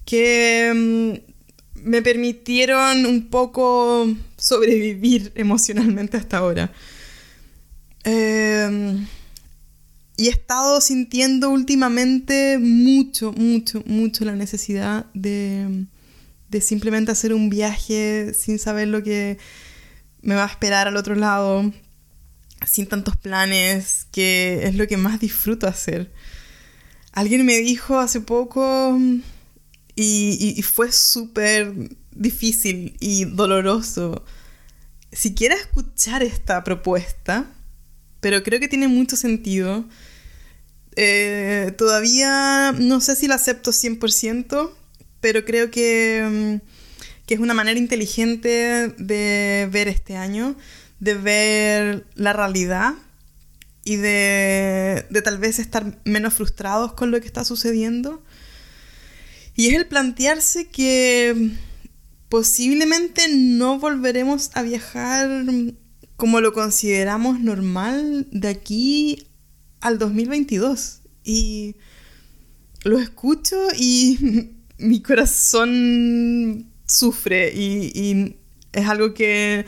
que 0.05 0.71
mm, 0.71 1.81
me 1.89 2.03
permitieron 2.03 3.07
un 3.07 3.27
poco 3.27 4.07
sobrevivir 4.37 5.31
emocionalmente 5.35 6.15
hasta 6.15 6.37
ahora. 6.37 6.71
Em, 8.03 9.07
y 10.15 10.27
he 10.27 10.29
estado 10.29 10.79
sintiendo 10.79 11.49
últimamente 11.49 12.59
mucho, 12.59 13.31
mucho, 13.31 13.81
mucho 13.87 14.25
la 14.25 14.35
necesidad 14.35 15.07
de, 15.15 15.85
de 16.49 16.61
simplemente 16.61 17.11
hacer 17.11 17.33
un 17.33 17.49
viaje 17.49 18.35
sin 18.35 18.59
saber 18.59 18.89
lo 18.89 19.01
que 19.01 19.39
me 20.21 20.35
va 20.35 20.43
a 20.43 20.47
esperar 20.49 20.87
al 20.87 20.97
otro 20.97 21.15
lado 21.15 21.71
sin 22.65 22.87
tantos 22.87 23.15
planes, 23.15 24.07
que 24.11 24.61
es 24.63 24.75
lo 24.75 24.87
que 24.87 24.97
más 24.97 25.19
disfruto 25.19 25.67
hacer. 25.67 26.11
Alguien 27.11 27.45
me 27.45 27.57
dijo 27.57 27.99
hace 27.99 28.21
poco 28.21 28.97
y, 29.95 30.61
fue 30.63 30.91
súper 30.91 31.73
difícil 32.11 32.95
y 32.99 33.25
doloroso. 33.25 34.23
Si 35.11 35.33
escuchar 35.55 36.23
esta 36.23 36.63
propuesta, 36.63 37.51
pero 38.19 38.43
creo 38.43 38.59
que 38.59 38.67
tiene 38.67 38.87
mucho 38.87 39.15
sentido, 39.15 39.85
eh, 40.95 41.73
todavía 41.77 42.73
no 42.77 43.01
sé 43.01 43.15
si 43.15 43.27
la 43.27 43.35
acepto 43.35 43.71
100%, 43.71 44.71
pero 45.21 45.45
creo 45.45 45.71
que, 45.71 46.61
que 47.25 47.33
es 47.33 47.39
una 47.39 47.53
manera 47.53 47.79
inteligente 47.79 48.93
de 48.97 49.67
ver 49.71 49.87
este 49.87 50.15
año 50.15 50.55
de 50.99 51.13
ver 51.13 52.05
la 52.15 52.33
realidad 52.33 52.93
y 53.83 53.95
de, 53.95 55.05
tal 55.23 55.37
vez 55.37 55.59
estar 55.59 55.99
menos 56.05 56.33
frustrados 56.33 56.93
con 56.93 57.11
lo 57.11 57.19
que 57.19 57.27
está 57.27 57.43
sucediendo. 57.43 58.21
Y 59.55 59.67
es 59.67 59.73
el 59.75 59.87
plantearse 59.87 60.67
que 60.67 61.51
posiblemente 62.29 63.27
no 63.29 63.79
volveremos 63.79 64.51
a 64.53 64.61
viajar 64.61 65.45
como 66.15 66.41
lo 66.41 66.53
consideramos 66.53 67.39
normal 67.39 68.27
de 68.31 68.49
aquí 68.49 69.27
al 69.79 69.97
2022. 69.97 71.01
Y 71.23 71.75
lo 72.83 72.99
escucho 72.99 73.57
y 73.77 74.51
mi 74.77 75.01
corazón 75.01 76.71
sufre 76.85 77.53
y, 77.53 77.91
y 77.93 78.35
es 78.71 78.87
algo 78.87 79.13
que 79.13 79.65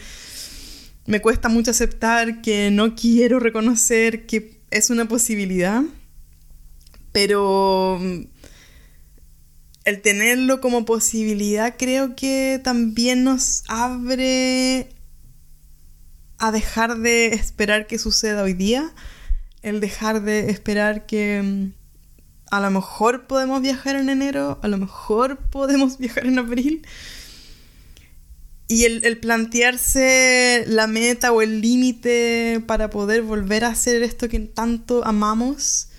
me 1.06 1.22
cuesta 1.22 1.50
mucho 1.50 1.72
aceptar, 1.72 2.42
que 2.42 2.72
no 2.72 2.96
quiero 2.96 3.40
reconocer 3.40 4.26
que 4.26 4.62
es 4.72 4.90
una 4.90 5.08
posibilidad, 5.08 5.82
pero 7.12 8.00
mm, 8.00 8.22
el 9.86 10.02
tenerlo 10.02 10.62
como 10.62 10.86
posibilidad 10.86 11.76
creo 11.78 12.16
que 12.16 12.62
también 12.64 13.24
nos 13.24 13.64
abre 13.68 14.90
a 16.38 16.52
dejar 16.52 16.98
de 16.98 17.28
esperar 17.28 17.88
que 17.88 18.00
suceda 18.00 18.44
hoy 18.44 18.54
día, 18.54 18.92
el 19.62 19.80
dejar 19.80 20.22
de 20.22 20.50
esperar 20.50 21.06
que 21.06 21.42
mm, 21.42 21.82
a 22.52 22.60
lo 22.60 22.70
mejor 22.72 23.28
podemos 23.28 23.62
viajar 23.62 23.96
en 23.96 24.10
enero, 24.10 24.60
a 24.62 24.68
lo 24.68 24.78
mejor 24.78 25.38
podemos 25.50 25.98
viajar 26.00 26.26
en 26.26 26.40
abril. 26.40 26.86
Y 28.72 28.86
el, 28.86 29.18
plantearse 29.18 30.64
la 30.66 30.88
meta 30.88 31.34
o 31.34 31.42
el 31.42 31.60
límite 31.60 32.64
para 32.66 32.90
poder 32.90 33.22
volver 33.22 33.66
a 33.66 33.68
hacer 33.68 34.02
esto 34.02 34.30
que 34.30 34.40
tanto 34.40 35.06
amamos 35.06 35.90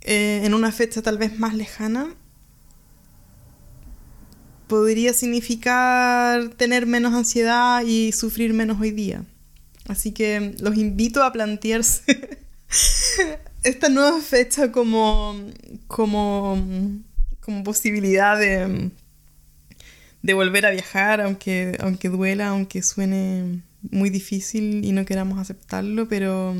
eh, 0.00 0.40
en 0.42 0.52
una 0.52 0.72
fecha 0.72 1.00
tal 1.00 1.16
vez 1.16 1.38
más 1.38 1.54
lejana, 1.54 2.12
podría 4.66 5.12
significar 5.12 6.48
tener 6.56 6.86
menos 6.86 7.14
ansiedad 7.14 7.84
y 7.86 8.10
sufrir 8.10 8.52
menos 8.52 8.80
hoy 8.80 8.90
día. 8.90 9.24
Así 9.86 10.10
que 10.10 10.56
los 10.58 10.76
invito 10.76 11.22
a 11.22 11.32
plantearse 11.32 12.48
esta 13.62 13.88
nueva 13.88 14.20
fecha 14.20 14.72
como, 14.72 15.40
como, 15.86 16.60
como 17.38 17.62
posibilidad 17.62 18.36
de, 18.36 18.90
de 20.22 20.34
volver 20.34 20.66
a 20.66 20.70
viajar, 20.70 21.20
aunque, 21.20 21.76
aunque 21.80 22.08
duela, 22.08 22.48
aunque 22.48 22.82
suene 22.82 23.62
muy 23.90 24.10
difícil 24.10 24.84
y 24.84 24.92
no 24.92 25.04
queramos 25.04 25.38
aceptarlo, 25.38 26.08
pero, 26.08 26.54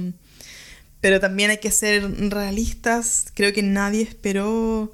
pero 1.00 1.20
también 1.20 1.50
hay 1.50 1.58
que 1.58 1.70
ser 1.70 2.30
realistas. 2.30 3.26
Creo 3.34 3.52
que 3.52 3.62
nadie 3.62 4.02
esperó 4.02 4.92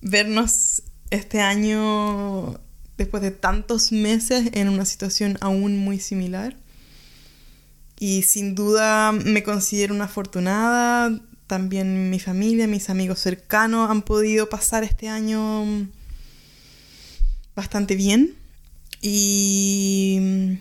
vernos 0.00 0.82
este 1.10 1.40
año, 1.40 2.60
después 2.96 3.22
de 3.22 3.32
tantos 3.32 3.90
meses, 3.90 4.50
en 4.52 4.68
una 4.68 4.84
situación 4.84 5.36
aún 5.40 5.76
muy 5.78 5.98
similar. 5.98 6.56
Y 7.98 8.22
sin 8.22 8.54
duda 8.54 9.12
me 9.12 9.42
considero 9.42 9.94
una 9.94 10.04
afortunada. 10.04 11.20
También 11.48 12.10
mi 12.10 12.18
familia, 12.18 12.66
mis 12.66 12.88
amigos 12.90 13.18
cercanos 13.18 13.90
han 13.90 14.02
podido 14.02 14.48
pasar 14.48 14.84
este 14.84 15.08
año 15.08 15.88
bastante 17.54 17.96
bien. 17.96 18.34
Y, 19.00 20.58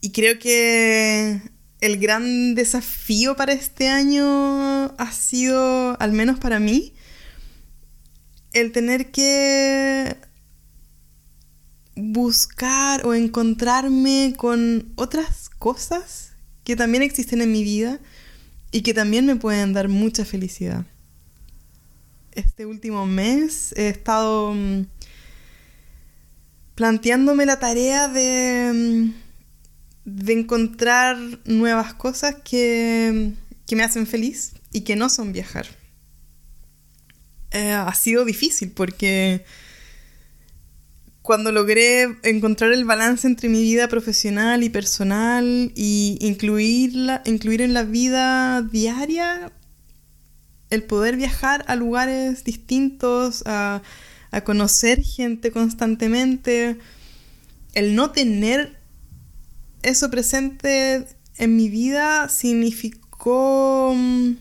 y 0.00 0.10
creo 0.12 0.38
que 0.38 1.40
el 1.80 1.98
gran 1.98 2.54
desafío 2.54 3.36
para 3.36 3.52
este 3.52 3.88
año 3.88 4.94
ha 4.96 5.12
sido, 5.12 6.00
al 6.00 6.12
menos 6.12 6.38
para 6.38 6.60
mí, 6.60 6.94
el 8.52 8.72
tener 8.72 9.10
que 9.10 10.16
buscar 11.96 13.06
o 13.06 13.14
encontrarme 13.14 14.34
con 14.36 14.92
otras 14.96 15.50
cosas 15.58 16.32
que 16.64 16.76
también 16.76 17.02
existen 17.02 17.42
en 17.42 17.52
mi 17.52 17.62
vida 17.62 18.00
y 18.72 18.82
que 18.82 18.94
también 18.94 19.26
me 19.26 19.36
pueden 19.36 19.72
dar 19.72 19.88
mucha 19.88 20.24
felicidad. 20.24 20.86
Este 22.32 22.64
último 22.66 23.06
mes 23.06 23.74
he 23.76 23.88
estado 23.88 24.54
mm, 24.54 24.82
planteándome 26.80 27.44
la 27.44 27.58
tarea 27.58 28.08
de, 28.08 28.72
mm, 28.72 29.12
de 30.06 30.32
encontrar 30.32 31.18
nuevas 31.44 31.92
cosas 31.92 32.36
que, 32.42 33.34
que 33.66 33.76
me 33.76 33.82
hacen 33.82 34.06
feliz 34.06 34.52
y 34.72 34.80
que 34.80 34.96
no 34.96 35.10
son 35.10 35.34
viajar. 35.34 35.66
Eh, 37.50 37.72
ha 37.72 37.92
sido 37.92 38.24
difícil 38.24 38.70
porque 38.70 39.44
cuando 41.20 41.52
logré 41.52 42.16
encontrar 42.22 42.72
el 42.72 42.86
balance 42.86 43.26
entre 43.26 43.50
mi 43.50 43.60
vida 43.60 43.86
profesional 43.88 44.62
y 44.62 44.70
personal 44.70 45.72
y 45.76 46.16
incluirla, 46.22 47.20
incluir 47.26 47.60
en 47.60 47.74
la 47.74 47.82
vida 47.82 48.62
diaria 48.62 49.52
el 50.70 50.82
poder 50.84 51.18
viajar 51.18 51.62
a 51.68 51.76
lugares 51.76 52.42
distintos, 52.42 53.42
a, 53.44 53.82
a 54.30 54.42
conocer 54.42 55.02
gente 55.02 55.50
constantemente, 55.50 56.76
el 57.74 57.94
no 57.94 58.10
tener 58.10 58.78
eso 59.82 60.10
presente 60.10 61.06
en 61.38 61.56
mi 61.56 61.68
vida 61.68 62.28
significó 62.28 63.94
mm, 63.96 64.32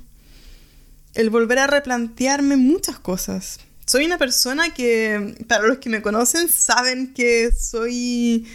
el 1.16 1.30
volver 1.30 1.60
a 1.60 1.68
replantearme 1.68 2.58
muchas 2.58 3.00
cosas. 3.00 3.60
Soy 3.86 4.06
una 4.06 4.18
persona 4.18 4.74
que, 4.74 5.36
para 5.48 5.66
los 5.66 5.80
que 5.80 5.90
me 5.90 6.02
conocen, 6.02 6.48
saben 6.50 7.14
que 7.14 7.50
soy 7.52 8.46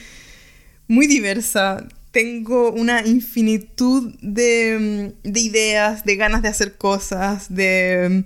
muy 0.87 1.07
diversa. 1.07 1.89
Tengo 2.13 2.71
una 2.71 3.05
infinitud 3.05 4.15
de, 4.21 5.15
de 5.25 5.41
ideas, 5.41 6.05
de 6.05 6.17
ganas 6.17 6.43
de 6.43 6.49
hacer 6.49 6.77
cosas, 6.77 7.53
de, 7.53 8.25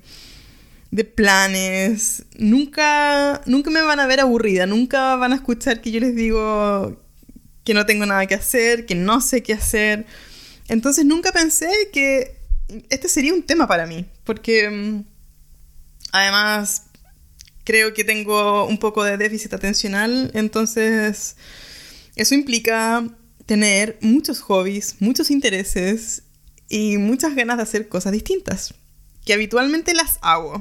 de 0.91 1.05
planes. 1.05 2.25
Nunca, 2.37 3.43
nunca 3.47 3.71
me 3.71 3.83
van 3.83 4.01
a 4.01 4.07
ver 4.07 4.21
aburrida, 4.21 4.67
nunca 4.67 5.17
van 5.17 5.33
a 5.33 5.37
escuchar 5.37 5.81
que 5.81 5.91
yo 5.91 6.01
les 6.01 6.15
digo 6.15 7.03
que 7.65 7.75
no 7.75 7.85
tengo 7.87 8.07
nada 8.07 8.27
que 8.27 8.35
hacer, 8.35 8.87
que 8.87 8.95
no 8.95 9.21
sé 9.21 9.43
qué 9.43 9.53
hacer. 9.53 10.07
Entonces 10.69 11.05
nunca 11.05 11.33
pensé 11.33 11.71
que 11.93 12.39
este 12.91 13.09
sería 13.09 13.35
un 13.35 13.43
tema 13.43 13.67
para 13.67 13.87
mí, 13.87 14.07
porque 14.25 14.69
mm, 14.71 15.05
además 16.13 16.85
creo 17.65 17.93
que 17.93 18.05
tengo 18.05 18.67
un 18.67 18.79
poco 18.79 19.05
de 19.05 19.17
déficit 19.17 19.53
atencional, 19.53 20.31
entonces 20.35 21.37
eso 22.17 22.35
implica 22.35 23.07
tener 23.47 23.99
muchos 24.01 24.41
hobbies, 24.41 24.97
muchos 25.01 25.31
intereses 25.31 26.23
y 26.69 26.99
muchas 26.99 27.35
ganas 27.35 27.59
de 27.59 27.63
hacer 27.63 27.89
cosas 27.89 28.13
distintas, 28.13 28.75
que 29.29 29.35
habitualmente 29.35 29.93
las 29.93 30.19
hago. 30.23 30.59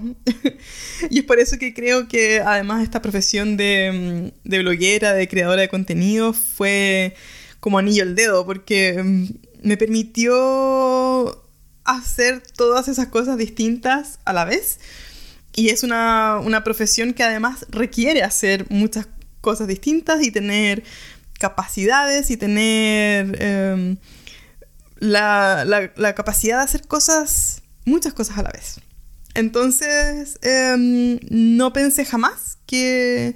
y 1.10 1.20
es 1.20 1.24
por 1.24 1.40
eso 1.40 1.58
que 1.58 1.74
creo 1.74 2.10
que 2.10 2.42
además 2.42 2.84
esta 2.84 3.02
profesión 3.02 3.56
de, 3.56 4.34
mm, 4.44 4.50
de 4.50 4.60
bloguera, 4.60 5.14
de 5.14 5.30
creadora 5.30 5.62
de 5.62 5.70
contenido, 5.70 6.34
fue 6.34 7.16
como 7.62 7.80
anillo 7.80 8.04
al 8.04 8.14
dedo, 8.14 8.46
porque 8.46 9.02
mm, 9.02 9.28
me 9.64 9.78
permitió 9.78 11.46
hacer 11.86 12.44
todas 12.58 12.90
esas 12.90 13.08
cosas 13.08 13.38
distintas 13.38 14.20
a 14.26 14.34
la 14.34 14.44
vez. 14.44 14.82
Y 15.56 15.70
es 15.70 15.84
una, 15.84 16.62
profesión 16.66 17.14
que 17.14 17.24
además 17.24 17.68
requiere 17.70 18.22
hacer 18.22 18.66
muchas 18.70 19.08
cosas 19.40 19.70
distintas 19.70 20.22
y 20.26 20.32
tener 20.32 20.84
capacidades 21.40 22.32
y 22.32 22.36
tener 22.36 23.42
em, 23.42 23.96
la, 25.00 25.94
capacidad 26.18 26.58
de 26.58 26.64
hacer 26.66 26.86
cosas, 26.86 27.64
muchas 27.88 28.14
cosas 28.14 28.38
a 28.38 28.44
la 28.44 28.52
vez. 28.52 28.80
Entonces, 29.34 30.40
em, 30.42 31.20
no 31.30 31.74
pensé 31.74 32.06
jamás 32.06 32.58
que, 32.66 33.36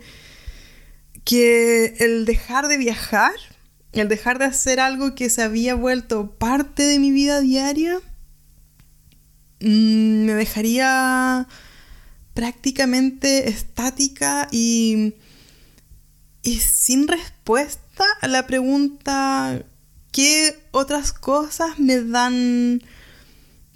que 1.24 1.96
el 2.00 2.26
dejar 2.26 2.68
de 2.68 2.78
viajar, 2.78 3.34
el 3.92 4.08
dejar 4.08 4.40
de 4.40 4.46
hacer 4.46 4.80
algo 4.80 5.16
que 5.16 5.30
se 5.30 5.42
había 5.44 5.76
vuelto 5.76 6.32
parte 6.32 6.84
de 6.84 7.00
mi 7.00 7.12
vida 7.12 7.42
diaria, 7.42 8.00
Mm, 9.62 10.26
me 10.26 10.34
dejaría 10.34 11.48
prácticamente 12.34 13.48
estática 13.48 14.48
y, 14.52 15.14
y 16.42 16.56
sin 16.60 17.08
respuesta 17.08 18.06
a 18.22 18.28
la 18.28 18.48
pregunta 18.48 19.64
¿qué 20.12 20.58
otras 20.72 21.14
cosas 21.14 21.78
me 21.78 22.02
dan 22.02 22.82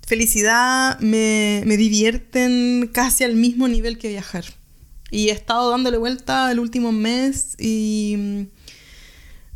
felicidad, 0.06 1.00
me, 1.00 1.64
me 1.66 1.78
divierten 1.78 2.90
casi 2.92 3.24
al 3.24 3.36
mismo 3.36 3.68
nivel 3.68 3.98
que 3.98 4.10
viajar? 4.10 4.46
Y 5.12 5.30
he 5.30 5.32
estado 5.32 5.70
dándole 5.70 5.98
vuelta 5.98 6.52
el 6.52 6.60
último 6.60 6.92
mes 6.92 7.56
y 7.60 8.16
mm, 8.18 8.42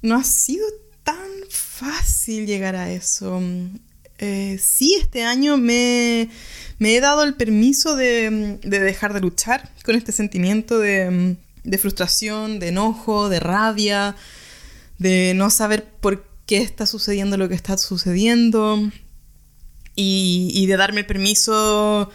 no 0.03 0.15
ha 0.15 0.23
sido 0.23 0.65
tan 1.03 1.29
fácil 1.49 2.45
llegar 2.45 2.75
a 2.75 2.91
eso. 2.91 3.41
Eh, 4.19 4.59
sí, 4.61 4.97
este 4.99 5.23
año 5.23 5.57
me, 5.57 6.29
he 6.79 6.99
dado 6.99 7.23
el 7.23 7.35
permiso 7.35 7.95
de, 7.95 8.59
dejar 8.63 9.13
de 9.13 9.21
luchar 9.21 9.69
con 9.85 9.95
este 9.95 10.11
sentimiento 10.11 10.77
de, 10.77 11.37
frustración, 11.79 12.59
de 12.59 12.67
enojo, 12.69 13.29
de 13.29 13.39
rabia, 13.39 14.15
de 14.97 15.33
no 15.35 15.49
saber 15.49 15.85
por 15.85 16.25
qué 16.45 16.57
está 16.57 16.85
sucediendo 16.85 17.37
lo 17.37 17.47
que 17.47 17.55
está 17.55 17.77
sucediendo 17.77 18.91
y, 19.95 20.65
de 20.67 20.77
darme 20.77 21.01
el 21.01 21.05
permiso 21.05 22.09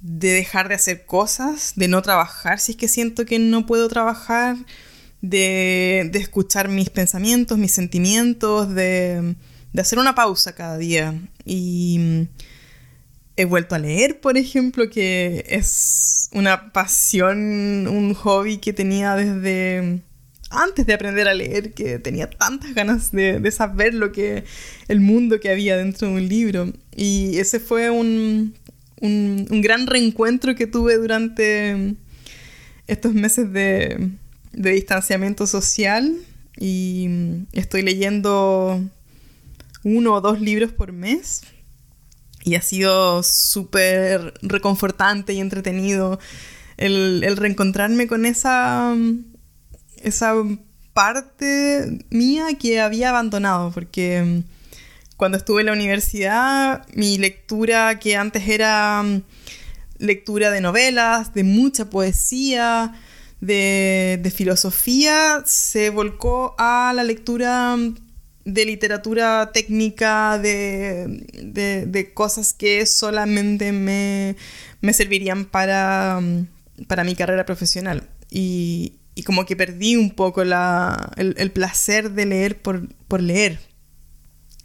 de 0.00 0.32
dejar 0.32 0.68
de 0.68 0.74
hacer 0.74 1.06
cosas, 1.06 1.74
de 1.76 1.86
no 1.86 2.02
trabajar 2.02 2.58
si 2.58 2.72
es 2.72 2.78
que 2.78 2.88
siento 2.88 3.24
que 3.24 3.38
no 3.38 3.66
puedo 3.66 3.88
trabajar, 3.88 4.56
de, 5.20 6.08
de 6.12 6.18
escuchar 6.18 6.68
mis 6.68 6.90
pensamientos, 6.90 7.58
mis 7.58 7.72
sentimientos, 7.72 8.74
de 8.74 9.36
de 9.72 9.80
hacer 9.80 9.98
una 9.98 10.14
pausa 10.14 10.54
cada 10.54 10.78
día. 10.78 11.14
Y, 11.44 12.28
he 13.34 13.46
vuelto 13.46 13.74
a 13.74 13.78
leer, 13.78 14.20
por 14.20 14.36
ejemplo, 14.36 14.90
que 14.90 15.44
es 15.48 16.28
una 16.32 16.72
pasión, 16.72 17.88
un 17.88 18.12
hobby 18.14 18.58
que 18.58 18.74
tenía 18.74 19.14
desde 19.16 20.02
antes 20.52 20.86
de 20.86 20.92
aprender 20.92 21.28
a 21.28 21.34
leer, 21.34 21.72
que 21.72 21.98
tenía 21.98 22.28
tantas 22.28 22.74
ganas 22.74 23.12
de, 23.12 23.50
saber 23.50 23.94
lo 23.94 24.12
que 24.12 24.44
el 24.88 25.00
mundo 25.00 25.40
que 25.40 25.50
había 25.50 25.76
dentro 25.76 26.08
de 26.08 26.14
un 26.14 26.28
libro. 26.28 26.72
Y 26.94 27.38
ese 27.38 27.60
fue 27.60 27.90
un, 27.90 28.54
un, 29.00 29.60
gran 29.60 29.86
reencuentro 29.86 30.54
que 30.54 30.66
tuve 30.66 30.96
durante 30.96 31.96
estos 32.86 33.14
meses 33.14 33.52
de, 33.52 34.10
distanciamiento 34.52 35.46
social 35.46 36.14
y 36.58 37.08
estoy 37.52 37.82
leyendo 37.82 38.80
uno 39.82 40.14
o 40.14 40.20
dos 40.20 40.40
libros 40.40 40.72
por 40.72 40.92
mes 40.92 41.42
y 42.44 42.56
ha 42.56 42.62
sido 42.62 43.22
súper 43.22 44.34
reconfortante 44.42 45.32
y 45.32 45.40
entretenido 45.40 46.18
el, 46.76 47.36
reencontrarme 47.36 48.06
con 48.06 48.26
esa, 48.26 48.94
esa 50.02 50.34
parte 50.92 52.04
mía 52.10 52.46
que 52.58 52.80
había 52.80 53.10
abandonado, 53.10 53.70
porque 53.72 54.22
mm, 54.22 54.42
cuando 55.16 55.38
estuve 55.38 55.60
en 55.62 55.66
la 55.66 55.72
universidad, 55.72 56.86
mi 56.94 57.18
lectura 57.18 57.98
que 57.98 58.16
antes 58.16 58.48
era 58.48 59.02
mm, 59.02 59.22
lectura 59.98 60.50
de 60.50 60.60
novelas, 60.60 61.32
de 61.34 61.44
mucha 61.44 61.90
poesía, 61.90 62.92
de, 63.40 64.20
de 64.22 64.30
filosofía, 64.30 65.42
se 65.46 65.90
volcó 65.90 66.54
a 66.58 66.92
la 66.94 67.04
lectura 67.04 67.76
mm, 67.76 67.94
de 68.44 68.64
literatura 68.64 69.50
técnica, 69.52 70.38
de, 70.38 72.10
cosas 72.14 72.52
que 72.52 72.86
solamente 72.86 73.72
me, 73.72 74.36
servirían 74.92 75.44
para, 75.44 76.20
para, 76.88 77.04
mi 77.04 77.14
carrera 77.14 77.46
profesional. 77.46 78.08
Y, 78.30 78.94
como 79.24 79.44
que 79.44 79.56
perdí 79.56 79.96
un 79.96 80.10
poco 80.10 80.42
el, 80.42 81.50
placer 81.52 82.12
de 82.12 82.26
leer 82.26 82.62
por, 82.62 82.88
leer. 83.20 83.60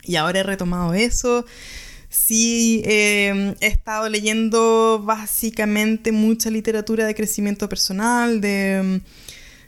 Y 0.03 0.15
ahora 0.15 0.39
he 0.39 0.43
retomado 0.43 0.93
eso. 0.93 1.45
Sí, 2.09 2.81
eh, 2.85 3.55
he 3.59 3.67
estado 3.67 4.07
leyendo 4.07 5.01
básicamente 5.03 6.13
mucha 6.13 6.49
literatura 6.49 7.05
de 7.05 7.13
crecimiento 7.13 7.67
personal, 7.67 8.39
de, 8.39 9.01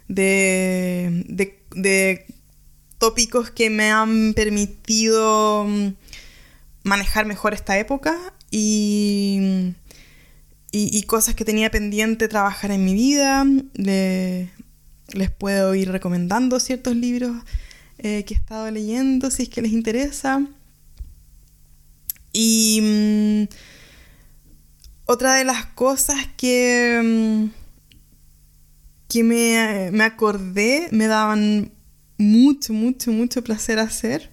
de, 0.07 1.25
de 1.75 2.25
tópicos 2.99 3.49
que 3.49 3.69
me 3.69 3.91
han 3.91 4.33
permitido 4.35 5.65
mm, 5.65 5.93
manejar 6.83 7.25
mejor 7.25 7.53
esta 7.53 7.79
época 7.79 8.15
y, 8.51 9.73
y, 10.71 11.03
cosas 11.03 11.33
que 11.35 11.45
tenía 11.45 11.71
pendiente 11.71 12.27
trabajar 12.27 12.71
en 12.71 12.85
mi 12.85 12.93
vida. 12.93 13.45
Les 15.13 15.31
puedo 15.31 15.75
ir 15.75 15.91
recomendando 15.91 16.59
ciertos 16.59 16.95
libros 16.95 17.35
eh, 17.97 18.23
que 18.25 18.33
he 18.33 18.37
estado 18.37 18.69
leyendo 18.71 19.29
si 19.31 19.43
es 19.43 19.49
que 19.49 19.61
les 19.61 19.71
interesa. 19.71 20.45
Y 22.31 22.79
mm, 22.81 23.43
otra 25.05 25.35
de 25.35 25.43
las 25.43 25.65
cosas 25.67 26.17
que, 26.37 27.01
mm, 27.03 27.51
que 29.07 29.23
me, 29.23 29.89
me 29.91 30.03
acordé, 30.03 30.87
me 30.91 31.07
daban 31.07 31.71
mucho, 32.17 32.73
mucho, 32.73 33.11
mucho 33.11 33.43
placer 33.43 33.79
hacer 33.79 34.29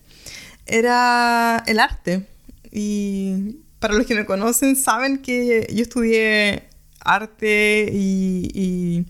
era 0.66 1.62
el 1.66 1.78
arte. 1.78 2.26
Y 2.70 3.58
para 3.78 3.94
los 3.94 4.06
que 4.06 4.14
me 4.14 4.26
conocen 4.26 4.76
saben 4.76 5.18
que 5.18 5.66
yo 5.72 5.82
estudié 5.82 6.64
arte 7.00 7.88
y, 7.92 9.06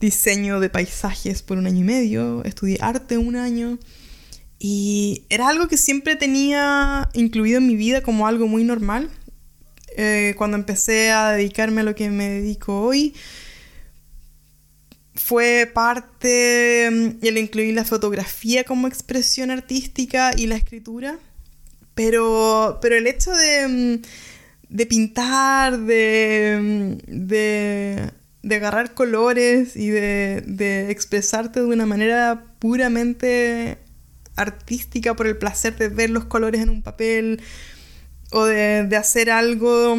diseño 0.00 0.60
de 0.60 0.70
paisajes 0.70 1.42
por 1.42 1.58
un 1.58 1.66
año 1.66 1.80
y 1.80 1.84
medio, 1.84 2.44
estudié 2.44 2.78
arte 2.80 3.18
un 3.18 3.36
año 3.36 3.78
y 4.58 5.24
era 5.28 5.48
algo 5.48 5.68
que 5.68 5.76
siempre 5.76 6.16
tenía 6.16 7.08
incluido 7.12 7.58
en 7.58 7.66
mi 7.66 7.76
vida 7.76 8.02
como 8.02 8.26
algo 8.26 8.46
muy 8.46 8.64
normal. 8.64 9.10
Eh, 9.96 10.34
cuando 10.36 10.56
empecé 10.56 11.10
a 11.10 11.32
dedicarme 11.32 11.82
a 11.82 11.84
lo 11.84 11.94
que 11.94 12.10
me 12.10 12.28
dedico 12.28 12.80
hoy, 12.80 13.14
fue 15.14 15.70
parte 15.72 16.88
mm, 16.90 17.26
el 17.26 17.38
incluir 17.38 17.74
la 17.74 17.84
fotografía 17.84 18.64
como 18.64 18.88
expresión 18.88 19.50
artística 19.50 20.32
y 20.36 20.46
la 20.46 20.56
escritura, 20.56 21.18
pero, 21.94 22.78
pero 22.82 22.96
el 22.96 23.06
hecho 23.06 23.32
de, 23.32 23.68
mm, 23.68 24.02
de 24.68 24.86
pintar, 24.86 25.78
de, 25.78 26.58
mm, 26.60 27.26
de, 27.28 28.10
de, 28.44 28.54
agarrar 28.54 28.94
colores 28.94 29.76
y 29.76 29.88
de, 29.88 30.42
de 30.46 30.90
expresarte 30.90 31.60
de 31.60 31.66
una 31.66 31.86
manera 31.86 32.44
puramente 32.58 33.78
artística 34.36 35.14
por 35.14 35.26
el 35.26 35.36
placer 35.36 35.76
de 35.76 35.88
ver 35.88 36.10
los 36.10 36.24
colores 36.24 36.60
en 36.60 36.70
un 36.70 36.82
papel 36.82 37.40
o 38.32 38.44
de, 38.44 38.84
de 38.84 38.96
hacer 38.96 39.30
algo 39.30 39.96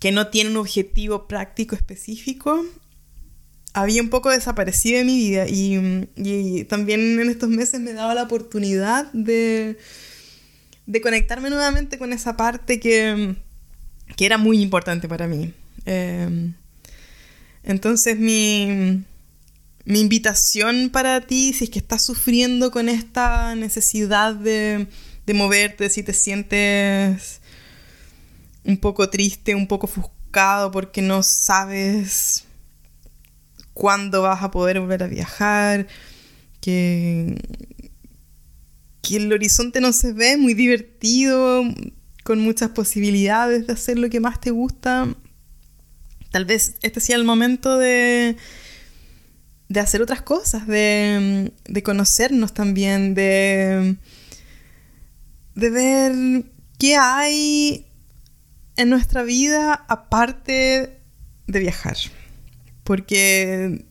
que 0.00 0.12
no 0.12 0.28
tiene 0.28 0.50
un 0.50 0.56
objetivo 0.58 1.26
práctico 1.26 1.74
específico, 1.74 2.64
había 3.72 4.02
un 4.02 4.10
poco 4.10 4.30
desaparecido 4.30 4.98
de 4.98 5.04
mi 5.04 5.16
vida 5.16 5.46
y, 5.48 6.64
también 6.64 7.20
en 7.20 7.30
estos 7.30 7.48
meses 7.48 7.80
me 7.80 7.92
daba 7.92 8.14
la 8.14 8.24
oportunidad 8.24 9.10
de, 9.12 9.78
de 10.86 11.00
conectarme 11.00 11.50
nuevamente 11.50 11.98
con 11.98 12.12
esa 12.12 12.36
parte 12.36 12.80
que, 12.80 13.36
era 14.18 14.38
muy 14.38 14.60
importante 14.60 15.08
para 15.08 15.26
mí. 15.28 15.52
Em, 15.84 16.54
entonces 17.72 18.18
mi, 18.18 19.04
mi 19.84 20.00
invitación 20.00 20.90
para 20.90 21.20
ti, 21.20 21.52
si 21.52 21.64
es 21.64 21.70
que 21.70 21.78
estás 21.78 22.04
sufriendo 22.04 22.70
con 22.70 22.88
esta 22.88 23.54
necesidad 23.54 24.34
de, 24.34 24.86
de 25.26 25.34
moverte, 25.34 25.88
si 25.90 26.02
te 26.02 26.12
sientes 26.12 27.40
un 28.64 28.78
poco 28.78 29.08
triste, 29.08 29.54
un 29.54 29.66
poco 29.66 29.86
ofuscado 29.86 30.70
porque 30.70 31.02
no 31.02 31.22
sabes 31.22 32.44
cuándo 33.72 34.22
vas 34.22 34.42
a 34.42 34.50
poder 34.50 34.80
volver 34.80 35.02
a 35.02 35.06
viajar, 35.06 35.86
que, 36.60 37.36
que 39.02 39.16
el 39.16 39.32
horizonte 39.32 39.80
no 39.80 39.92
se 39.92 40.12
ve 40.12 40.36
muy 40.36 40.54
divertido, 40.54 41.62
con 42.24 42.40
muchas 42.40 42.70
posibilidades 42.70 43.66
de 43.66 43.72
hacer 43.72 43.98
lo 43.98 44.10
que 44.10 44.20
más 44.20 44.38
te 44.40 44.50
gusta. 44.50 45.08
Tal 46.30 46.44
vez 46.44 46.74
este 46.82 47.00
sea 47.00 47.16
el 47.16 47.24
momento 47.24 47.78
de, 47.78 48.36
de 49.68 49.80
hacer 49.80 50.02
otras 50.02 50.22
cosas, 50.22 50.66
de, 50.66 51.52
de 51.64 51.82
conocernos 51.82 52.54
también, 52.54 53.14
de, 53.14 53.96
de 55.54 55.70
ver 55.70 56.44
qué 56.78 56.96
hay 56.96 57.86
en 58.76 58.90
nuestra 58.90 59.22
vida 59.22 59.72
aparte 59.88 61.00
de 61.46 61.58
viajar 61.58 61.96
porque 62.88 63.84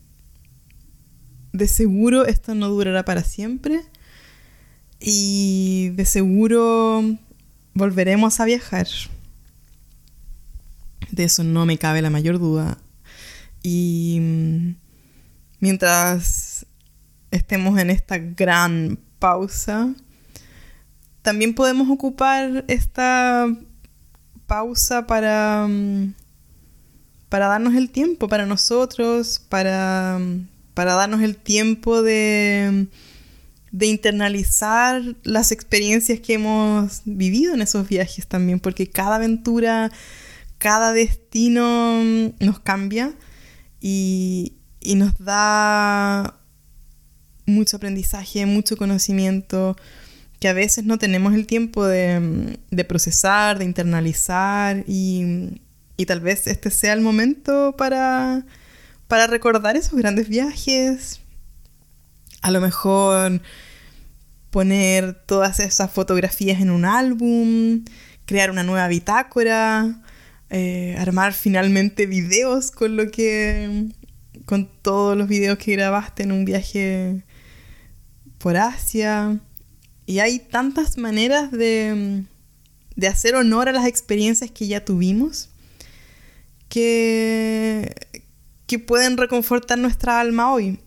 de 1.52 1.68
seguro 1.68 2.26
esto 2.26 2.56
no 2.56 2.66
durará 2.66 3.04
para 3.04 3.22
siempre 3.22 3.80
y 4.98 5.90
de 5.90 6.04
seguro 6.04 7.04
volveremos 7.74 8.40
a 8.40 8.44
viajar. 8.44 8.88
De 11.18 11.24
eso 11.24 11.42
no 11.42 11.66
me 11.66 11.78
cabe 11.78 12.00
la 12.00 12.10
mayor 12.10 12.38
duda. 12.38 12.78
Y 13.62 14.18
mm, 14.20 14.74
mientras 15.60 16.64
estemos 17.30 17.78
en 17.78 17.90
esta 17.90 18.18
gran 18.18 18.98
pausa, 19.18 19.94
también 21.22 21.54
podemos 21.54 21.90
ocupar 21.90 22.64
esta 22.68 23.46
pausa 24.46 25.06
para 25.06 25.66
mm, 25.68 26.14
para 27.28 27.48
darnos 27.48 27.74
el 27.74 27.90
tiempo 27.90 28.28
para 28.28 28.46
nosotros, 28.46 29.42
para, 29.48 30.18
para 30.74 30.94
darnos 30.94 31.22
el 31.22 31.36
tiempo 31.36 32.02
de, 32.02 32.86
de 33.70 33.86
internalizar 33.86 35.02
las 35.24 35.52
experiencias 35.52 36.20
que 36.20 36.34
hemos 36.34 37.02
vivido 37.04 37.54
en 37.54 37.62
esos 37.62 37.88
viajes 37.88 38.26
también, 38.26 38.60
porque 38.60 38.88
cada 38.88 39.16
aventura, 39.16 39.90
cada 40.58 40.92
destino 40.92 42.02
nos 42.40 42.60
cambia 42.60 43.12
y, 43.80 44.54
y 44.80 44.96
nos 44.96 45.16
da 45.18 46.38
mucho 47.46 47.76
aprendizaje, 47.76 48.44
mucho 48.46 48.76
conocimiento 48.76 49.76
que 50.40 50.48
a 50.48 50.52
veces 50.52 50.84
no 50.84 50.98
tenemos 50.98 51.34
el 51.34 51.46
tiempo 51.46 51.84
de, 51.86 52.58
de 52.70 52.84
procesar, 52.84 53.58
de 53.58 53.64
internalizar 53.64 54.84
y, 54.86 55.60
y 55.96 56.06
tal 56.06 56.20
vez 56.20 56.46
este 56.46 56.70
sea 56.70 56.92
el 56.92 57.00
momento 57.00 57.74
para, 57.76 58.44
para 59.08 59.26
recordar 59.26 59.76
esos 59.76 59.98
grandes 59.98 60.28
viajes. 60.28 61.20
A 62.40 62.52
lo 62.52 62.60
mejor 62.60 63.40
poner 64.50 65.14
todas 65.26 65.58
esas 65.58 65.90
fotografías 65.90 66.60
en 66.60 66.70
un 66.70 66.84
álbum 66.84 67.84
crear 68.28 68.50
una 68.50 68.62
nueva 68.62 68.86
bitácora, 68.88 70.02
eh, 70.50 70.96
armar 70.98 71.32
finalmente 71.34 72.06
videos 72.06 72.70
con 72.70 72.96
lo 72.96 73.10
que 73.10 73.88
con 74.46 74.66
todos 74.82 75.16
los 75.16 75.28
videos 75.28 75.58
que 75.58 75.72
grabaste 75.72 76.22
en 76.22 76.32
un 76.32 76.44
viaje 76.44 77.22
por 78.38 78.56
Asia. 78.56 79.38
Y 80.06 80.20
hay 80.20 80.38
tantas 80.38 80.96
maneras 80.96 81.50
de, 81.52 82.24
de 82.96 83.08
hacer 83.08 83.34
honor 83.34 83.68
a 83.68 83.72
las 83.72 83.86
experiencias 83.86 84.50
que 84.50 84.66
ya 84.66 84.84
tuvimos 84.84 85.50
que, 86.68 87.94
que 88.66 88.78
pueden 88.78 89.16
reconfortar 89.16 89.78
nuestra 89.78 90.20
alma 90.20 90.52
hoy. 90.52 90.80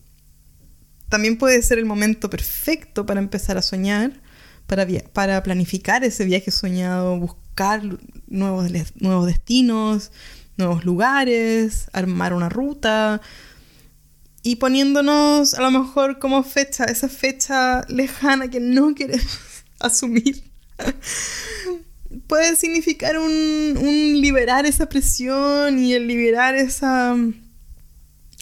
También 1.09 1.37
puede 1.37 1.61
ser 1.61 1.77
el 1.77 1.85
momento 1.85 2.29
perfecto 2.29 3.05
para 3.05 3.19
empezar 3.19 3.57
a 3.57 3.61
soñar, 3.61 4.21
para, 4.65 4.87
para 5.13 5.43
planificar 5.43 6.03
ese 6.03 6.25
viaje 6.25 6.51
soñado, 6.51 7.19
buscar 7.19 7.40
nuevos, 8.27 8.71
nuevos 8.95 9.25
destinos, 9.25 10.11
nuevos 10.57 10.85
lugares, 10.85 11.89
armar 11.93 12.33
una 12.33 12.49
ruta 12.49 13.21
y 14.43 14.55
poniéndonos 14.55 15.53
a 15.53 15.61
lo 15.61 15.71
mejor 15.71 16.19
como 16.19 16.43
fecha, 16.43 16.85
esa 16.85 17.09
fecha 17.09 17.85
lejana 17.87 18.49
que 18.49 18.59
no 18.59 18.95
queremos 18.95 19.39
asumir 19.79 20.43
puede 22.27 22.55
significar 22.55 23.17
un, 23.17 24.21
liberar 24.21 24.65
esa 24.65 24.87
presión 24.89 25.79
y 25.79 25.93
el 25.93 26.07
liberar 26.07 26.55
esa, 26.55 27.15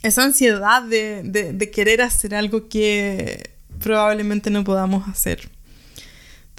esa 0.02 0.24
ansiedad 0.24 0.84
de 0.84 1.72
querer 1.74 2.02
hacer 2.02 2.34
algo 2.34 2.70
que 2.70 3.52
probablemente 3.80 4.50
no 4.50 4.64
podamos 4.64 5.08
hacer. 5.08 5.50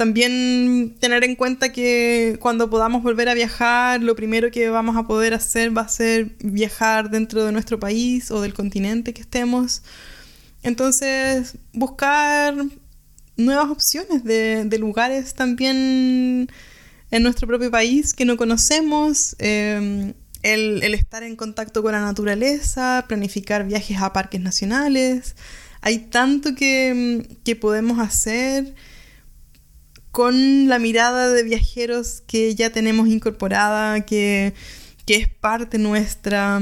También 0.00 0.96
tener 0.98 1.24
en 1.24 1.36
cuenta 1.36 1.72
que 1.72 2.38
cuando 2.40 2.70
podamos 2.70 3.02
volver 3.02 3.28
a 3.28 3.34
viajar, 3.34 4.02
lo 4.02 4.16
primero 4.16 4.50
que 4.50 4.70
vamos 4.70 4.96
a 4.96 5.02
poder 5.06 5.34
hacer 5.34 5.76
va 5.76 5.82
a 5.82 5.88
ser 5.88 6.36
viajar 6.38 7.10
dentro 7.10 7.44
de 7.44 7.52
nuestro 7.52 7.78
país 7.78 8.30
o 8.30 8.40
del 8.40 8.54
continente 8.54 9.12
que 9.12 9.20
estemos. 9.20 9.82
Entonces, 10.62 11.58
buscar 11.74 12.54
nuevas 13.36 13.68
opciones 13.68 14.24
de, 14.24 14.64
de 14.64 14.78
lugares 14.78 15.34
también 15.34 16.48
en 17.10 17.22
nuestro 17.22 17.46
propio 17.46 17.70
país 17.70 18.14
que 18.14 18.24
no 18.24 18.38
conocemos, 18.38 19.36
em, 19.38 20.14
el, 20.42 20.94
estar 20.94 21.24
en 21.24 21.36
contacto 21.36 21.82
con 21.82 21.92
la 21.92 22.00
naturaleza, 22.00 23.04
planificar 23.06 23.66
viajes 23.66 23.98
a 24.00 24.14
parques 24.14 24.40
nacionales. 24.40 25.36
Hay 25.82 25.98
tanto 25.98 26.54
que, 26.54 27.36
que 27.44 27.54
podemos 27.54 27.98
hacer 27.98 28.74
con 30.10 30.68
la 30.68 30.78
mirada 30.78 31.28
de 31.28 31.42
viajeros 31.42 32.22
que 32.26 32.54
ya 32.54 32.70
tenemos 32.70 33.08
incorporada, 33.08 34.04
que, 34.04 34.54
que 35.06 35.16
es 35.16 35.28
parte 35.28 35.78
nuestra. 35.78 36.60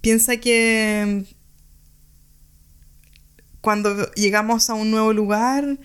Piensa 0.00 0.36
que 0.38 1.24
cuando 3.60 4.10
llegamos 4.12 4.70
a 4.70 4.74
un 4.74 4.90
nuevo 4.90 5.12
lugar, 5.12 5.78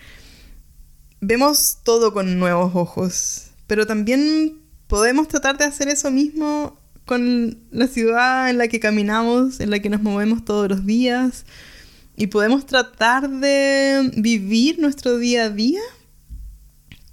vemos 1.20 1.80
todo 1.84 2.14
con 2.14 2.40
nuevos 2.40 2.76
ojos 2.76 3.52
pero 3.72 3.88
también 3.88 4.60
podemos 4.88 5.30
tratar 5.30 5.58
de 5.58 5.64
hacer 5.64 5.88
eso 5.88 6.12
mismo 6.12 6.78
con 7.06 7.58
la 7.72 7.88
ciudad 7.88 8.50
en 8.50 8.58
la 8.58 8.68
que 8.68 8.82
caminamos, 8.82 9.62
en 9.62 9.70
la 9.70 9.80
que 9.80 9.90
nos 9.90 10.02
movemos 10.02 10.44
todos 10.44 10.68
los 10.68 10.86
días. 10.86 11.46
Y 12.18 12.28
podemos 12.28 12.66
tratar 12.66 13.30
de 13.30 14.12
vivir 14.18 14.78
nuestro 14.80 15.18
día 15.18 15.46
a 15.46 15.50
día 15.50 15.80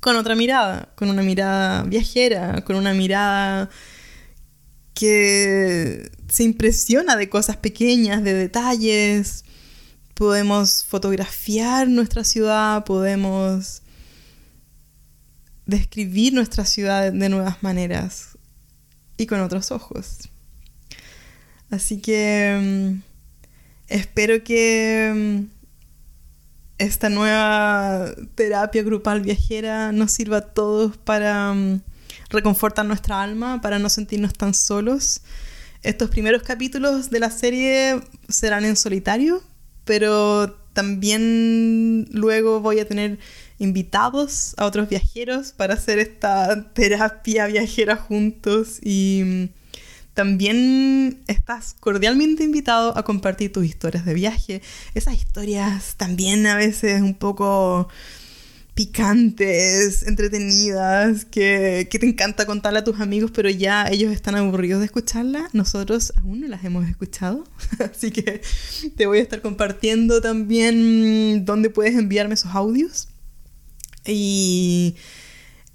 con 0.09 0.17
otra 0.17 0.35
mirada, 0.35 0.89
con 0.95 1.11
una 1.11 1.23
mirada 1.23 1.83
viajera, 1.83 2.65
con 2.65 2.77
una 2.77 2.95
mirada 2.95 3.69
que 4.95 6.11
se 6.31 6.45
impresiona 6.45 7.15
de 7.15 7.29
cosas 7.29 7.59
pequeñas, 7.59 8.25
de 8.25 8.33
detalles. 8.33 9.45
Podemos 10.15 10.83
fotografiar 10.89 11.89
nuestra 11.89 12.25
ciudad, 12.25 12.87
podemos 12.87 13.83
describir 15.67 16.33
nuestra 16.33 16.65
ciudad 16.65 17.13
de 17.13 17.29
nuevas 17.29 17.63
maneras 17.63 18.39
y 19.19 19.27
con 19.27 19.41
otros 19.41 19.71
ojos. 19.73 20.31
Así 21.69 22.01
que 22.01 22.95
mm, 22.97 23.03
espero 23.89 24.43
que 24.43 25.45
mm, 25.53 25.58
esta 26.79 27.09
nueva 27.09 28.15
terapia 28.35 28.83
grupal 28.83 29.21
viajera 29.21 29.93
nos 29.93 30.13
sirva 30.13 30.39
a 30.39 30.41
todos 30.43 30.97
para 30.97 31.53
mm, 31.53 31.81
reconfortar 32.31 32.87
nuestra 32.87 33.23
alma, 33.23 33.61
para 33.61 33.79
no 33.79 33.89
sentirnos 33.89 34.33
tan 34.33 34.55
solos. 34.55 35.23
Estos 35.83 36.11
primeros 36.11 36.43
capítulos 36.43 37.11
de 37.11 37.21
la 37.21 37.31
serie 37.31 38.01
serán 38.29 38.65
en 38.65 38.77
solitario, 38.77 39.43
pero 39.85 40.57
también 40.73 42.07
luego 42.13 42.61
voy 42.61 42.79
a 42.79 42.87
tener 42.87 43.19
invitados 43.59 44.55
a 44.57 44.67
otros 44.67 44.89
viajeros 44.89 45.53
para 45.53 45.75
hacer 45.75 45.99
esta 45.99 46.73
terapia 46.73 47.47
viajera 47.47 47.97
juntos 47.97 48.79
y 48.83 49.23
mm, 49.25 49.58
también 50.19 51.23
estás 51.29 51.77
cordialmente 51.79 52.43
invitado 52.43 52.99
a 52.99 53.05
compartir 53.05 53.53
tus 53.53 53.65
historias 53.65 54.05
de 54.05 54.15
viaje. 54.15 54.63
Esas 54.93 55.15
historias 55.15 55.95
también 55.97 56.45
a 56.49 56.57
veces 56.57 57.03
un 57.03 57.15
poco 57.15 57.87
picantes, 58.75 60.03
entretenidas, 60.03 61.25
que, 61.25 61.87
que, 61.89 62.01
te 62.01 62.07
encanta 62.07 62.47
contarle 62.47 62.81
a 62.81 62.85
tus 62.85 62.99
amigos, 62.99 63.31
pero 63.31 63.49
ya 63.49 63.87
ellos 63.87 64.13
están 64.13 64.35
aburridos 64.35 64.81
de 64.81 64.87
escucharla. 64.87 65.49
Nosotros 65.53 66.13
aún 66.17 66.41
no 66.41 66.49
las 66.49 66.65
hemos 66.65 66.89
escuchado, 66.89 67.45
así 67.79 68.11
que 68.11 68.43
te 68.97 69.07
voy 69.07 69.19
a 69.19 69.23
estar 69.23 69.41
compartiendo 69.41 70.21
también 70.21 71.45
dónde 71.45 71.71
puedes 71.71 71.95
enviarme 71.95 72.35
esos 72.35 72.57
audios. 72.57 73.07
Y 74.05 74.97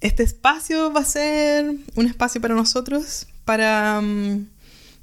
este 0.01 0.23
espacio 0.23 0.91
va 0.91 0.99
a 0.99 1.05
ser 1.05 1.77
un 1.95 2.07
espacio 2.07 2.41
para 2.41 2.55
nosotros, 2.55 3.27
para, 3.45 4.01
mm, 4.01 4.47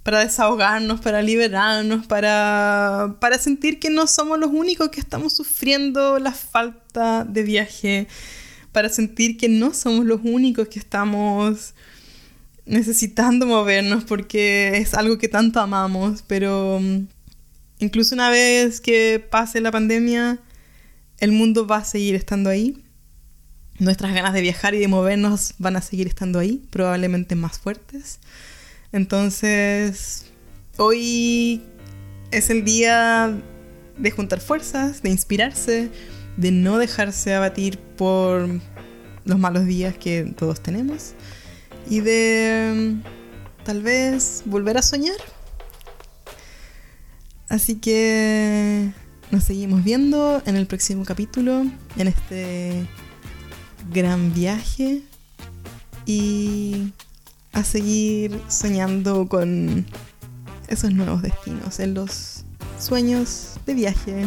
para 0.03 0.21
desahogarnos, 0.21 1.01
para 1.01 1.23
liberarnos, 1.23 2.07
para, 2.07 3.17
para 3.21 3.39
sentir 3.39 3.79
que 3.79 3.91
no 3.91 4.07
somos 4.07 4.39
los 4.39 4.51
únicos 4.51 4.89
que 4.91 5.01
estamos 5.01 5.35
sufriendo 5.35 6.19
la 6.19 6.33
falta 6.33 7.25
de 7.25 7.43
viaje, 7.43 8.09
para 8.73 8.89
sentir 8.89 9.37
que 9.37 9.49
no 9.49 9.75
somos 9.75 10.05
los 10.07 10.21
únicos 10.23 10.69
que 10.69 10.79
estamos 10.79 11.75
necesitando 12.67 13.47
movernos 13.47 14.05
porque 14.05 14.77
es 14.77 14.95
algo 14.95 15.19
que 15.19 15.29
tanto 15.29 15.61
amamos, 15.61 16.23
pero 16.27 16.79
mm, 16.81 17.07
incluso 17.81 18.15
una 18.15 18.31
vez 18.31 18.81
que 18.81 19.25
pase 19.31 19.61
la 19.61 19.73
pandemia, 19.73 20.39
el 21.19 21.33
mundo 21.33 21.67
va 21.67 21.79
a 21.79 21.85
seguir 21.85 22.15
estando 22.15 22.49
ahí 22.49 22.83
nuestras 23.81 24.15
ganas 24.15 24.35
de 24.35 24.43
viajar 24.43 24.75
y 24.75 24.79
de 24.79 24.89
movernos 24.89 25.55
van 25.59 25.77
a 25.77 25.81
seguir 25.81 26.07
estando 26.07 26.39
ahí, 26.39 26.63
probablemente 26.71 27.35
más 27.35 27.59
fuertes. 27.59 28.21
Entonces, 28.93 30.27
hoy 30.77 31.63
es 32.31 32.51
el 32.51 32.65
día 32.65 33.37
de 33.97 34.11
juntar 34.11 34.41
fuerzas, 34.41 35.03
de 35.03 35.11
inspirarse, 35.11 35.91
de 36.37 36.51
no 36.53 36.79
dejarse 36.79 37.35
abatir 37.35 37.79
por 37.79 38.49
los 39.25 39.39
malos 39.39 39.65
días 39.67 39.97
que 39.97 40.33
todos 40.37 40.63
tenemos 40.63 41.15
y 41.89 42.01
de 42.01 42.97
tal 43.65 43.83
vez 43.83 44.43
volver 44.45 44.77
a 44.77 44.83
soñar. 44.83 45.17
Así 47.49 47.77
que 47.77 48.93
nos 49.31 49.45
seguimos 49.45 49.83
viendo 49.83 50.43
en 50.47 50.57
el 50.57 50.67
próximo 50.67 51.05
capítulo, 51.05 51.65
en 51.97 52.09
este 52.09 52.87
gran 53.93 54.33
viaje 54.33 55.03
y 56.07 56.93
a 57.53 57.65
seguir 57.65 58.41
soñando 58.49 59.29
con 59.29 59.87
esos 60.69 60.93
nuevos 60.93 61.23
destinos, 61.23 61.81
en 61.81 61.95
los 61.95 62.45
sueños 62.79 63.55
de 63.67 63.75
viaje 63.75 64.25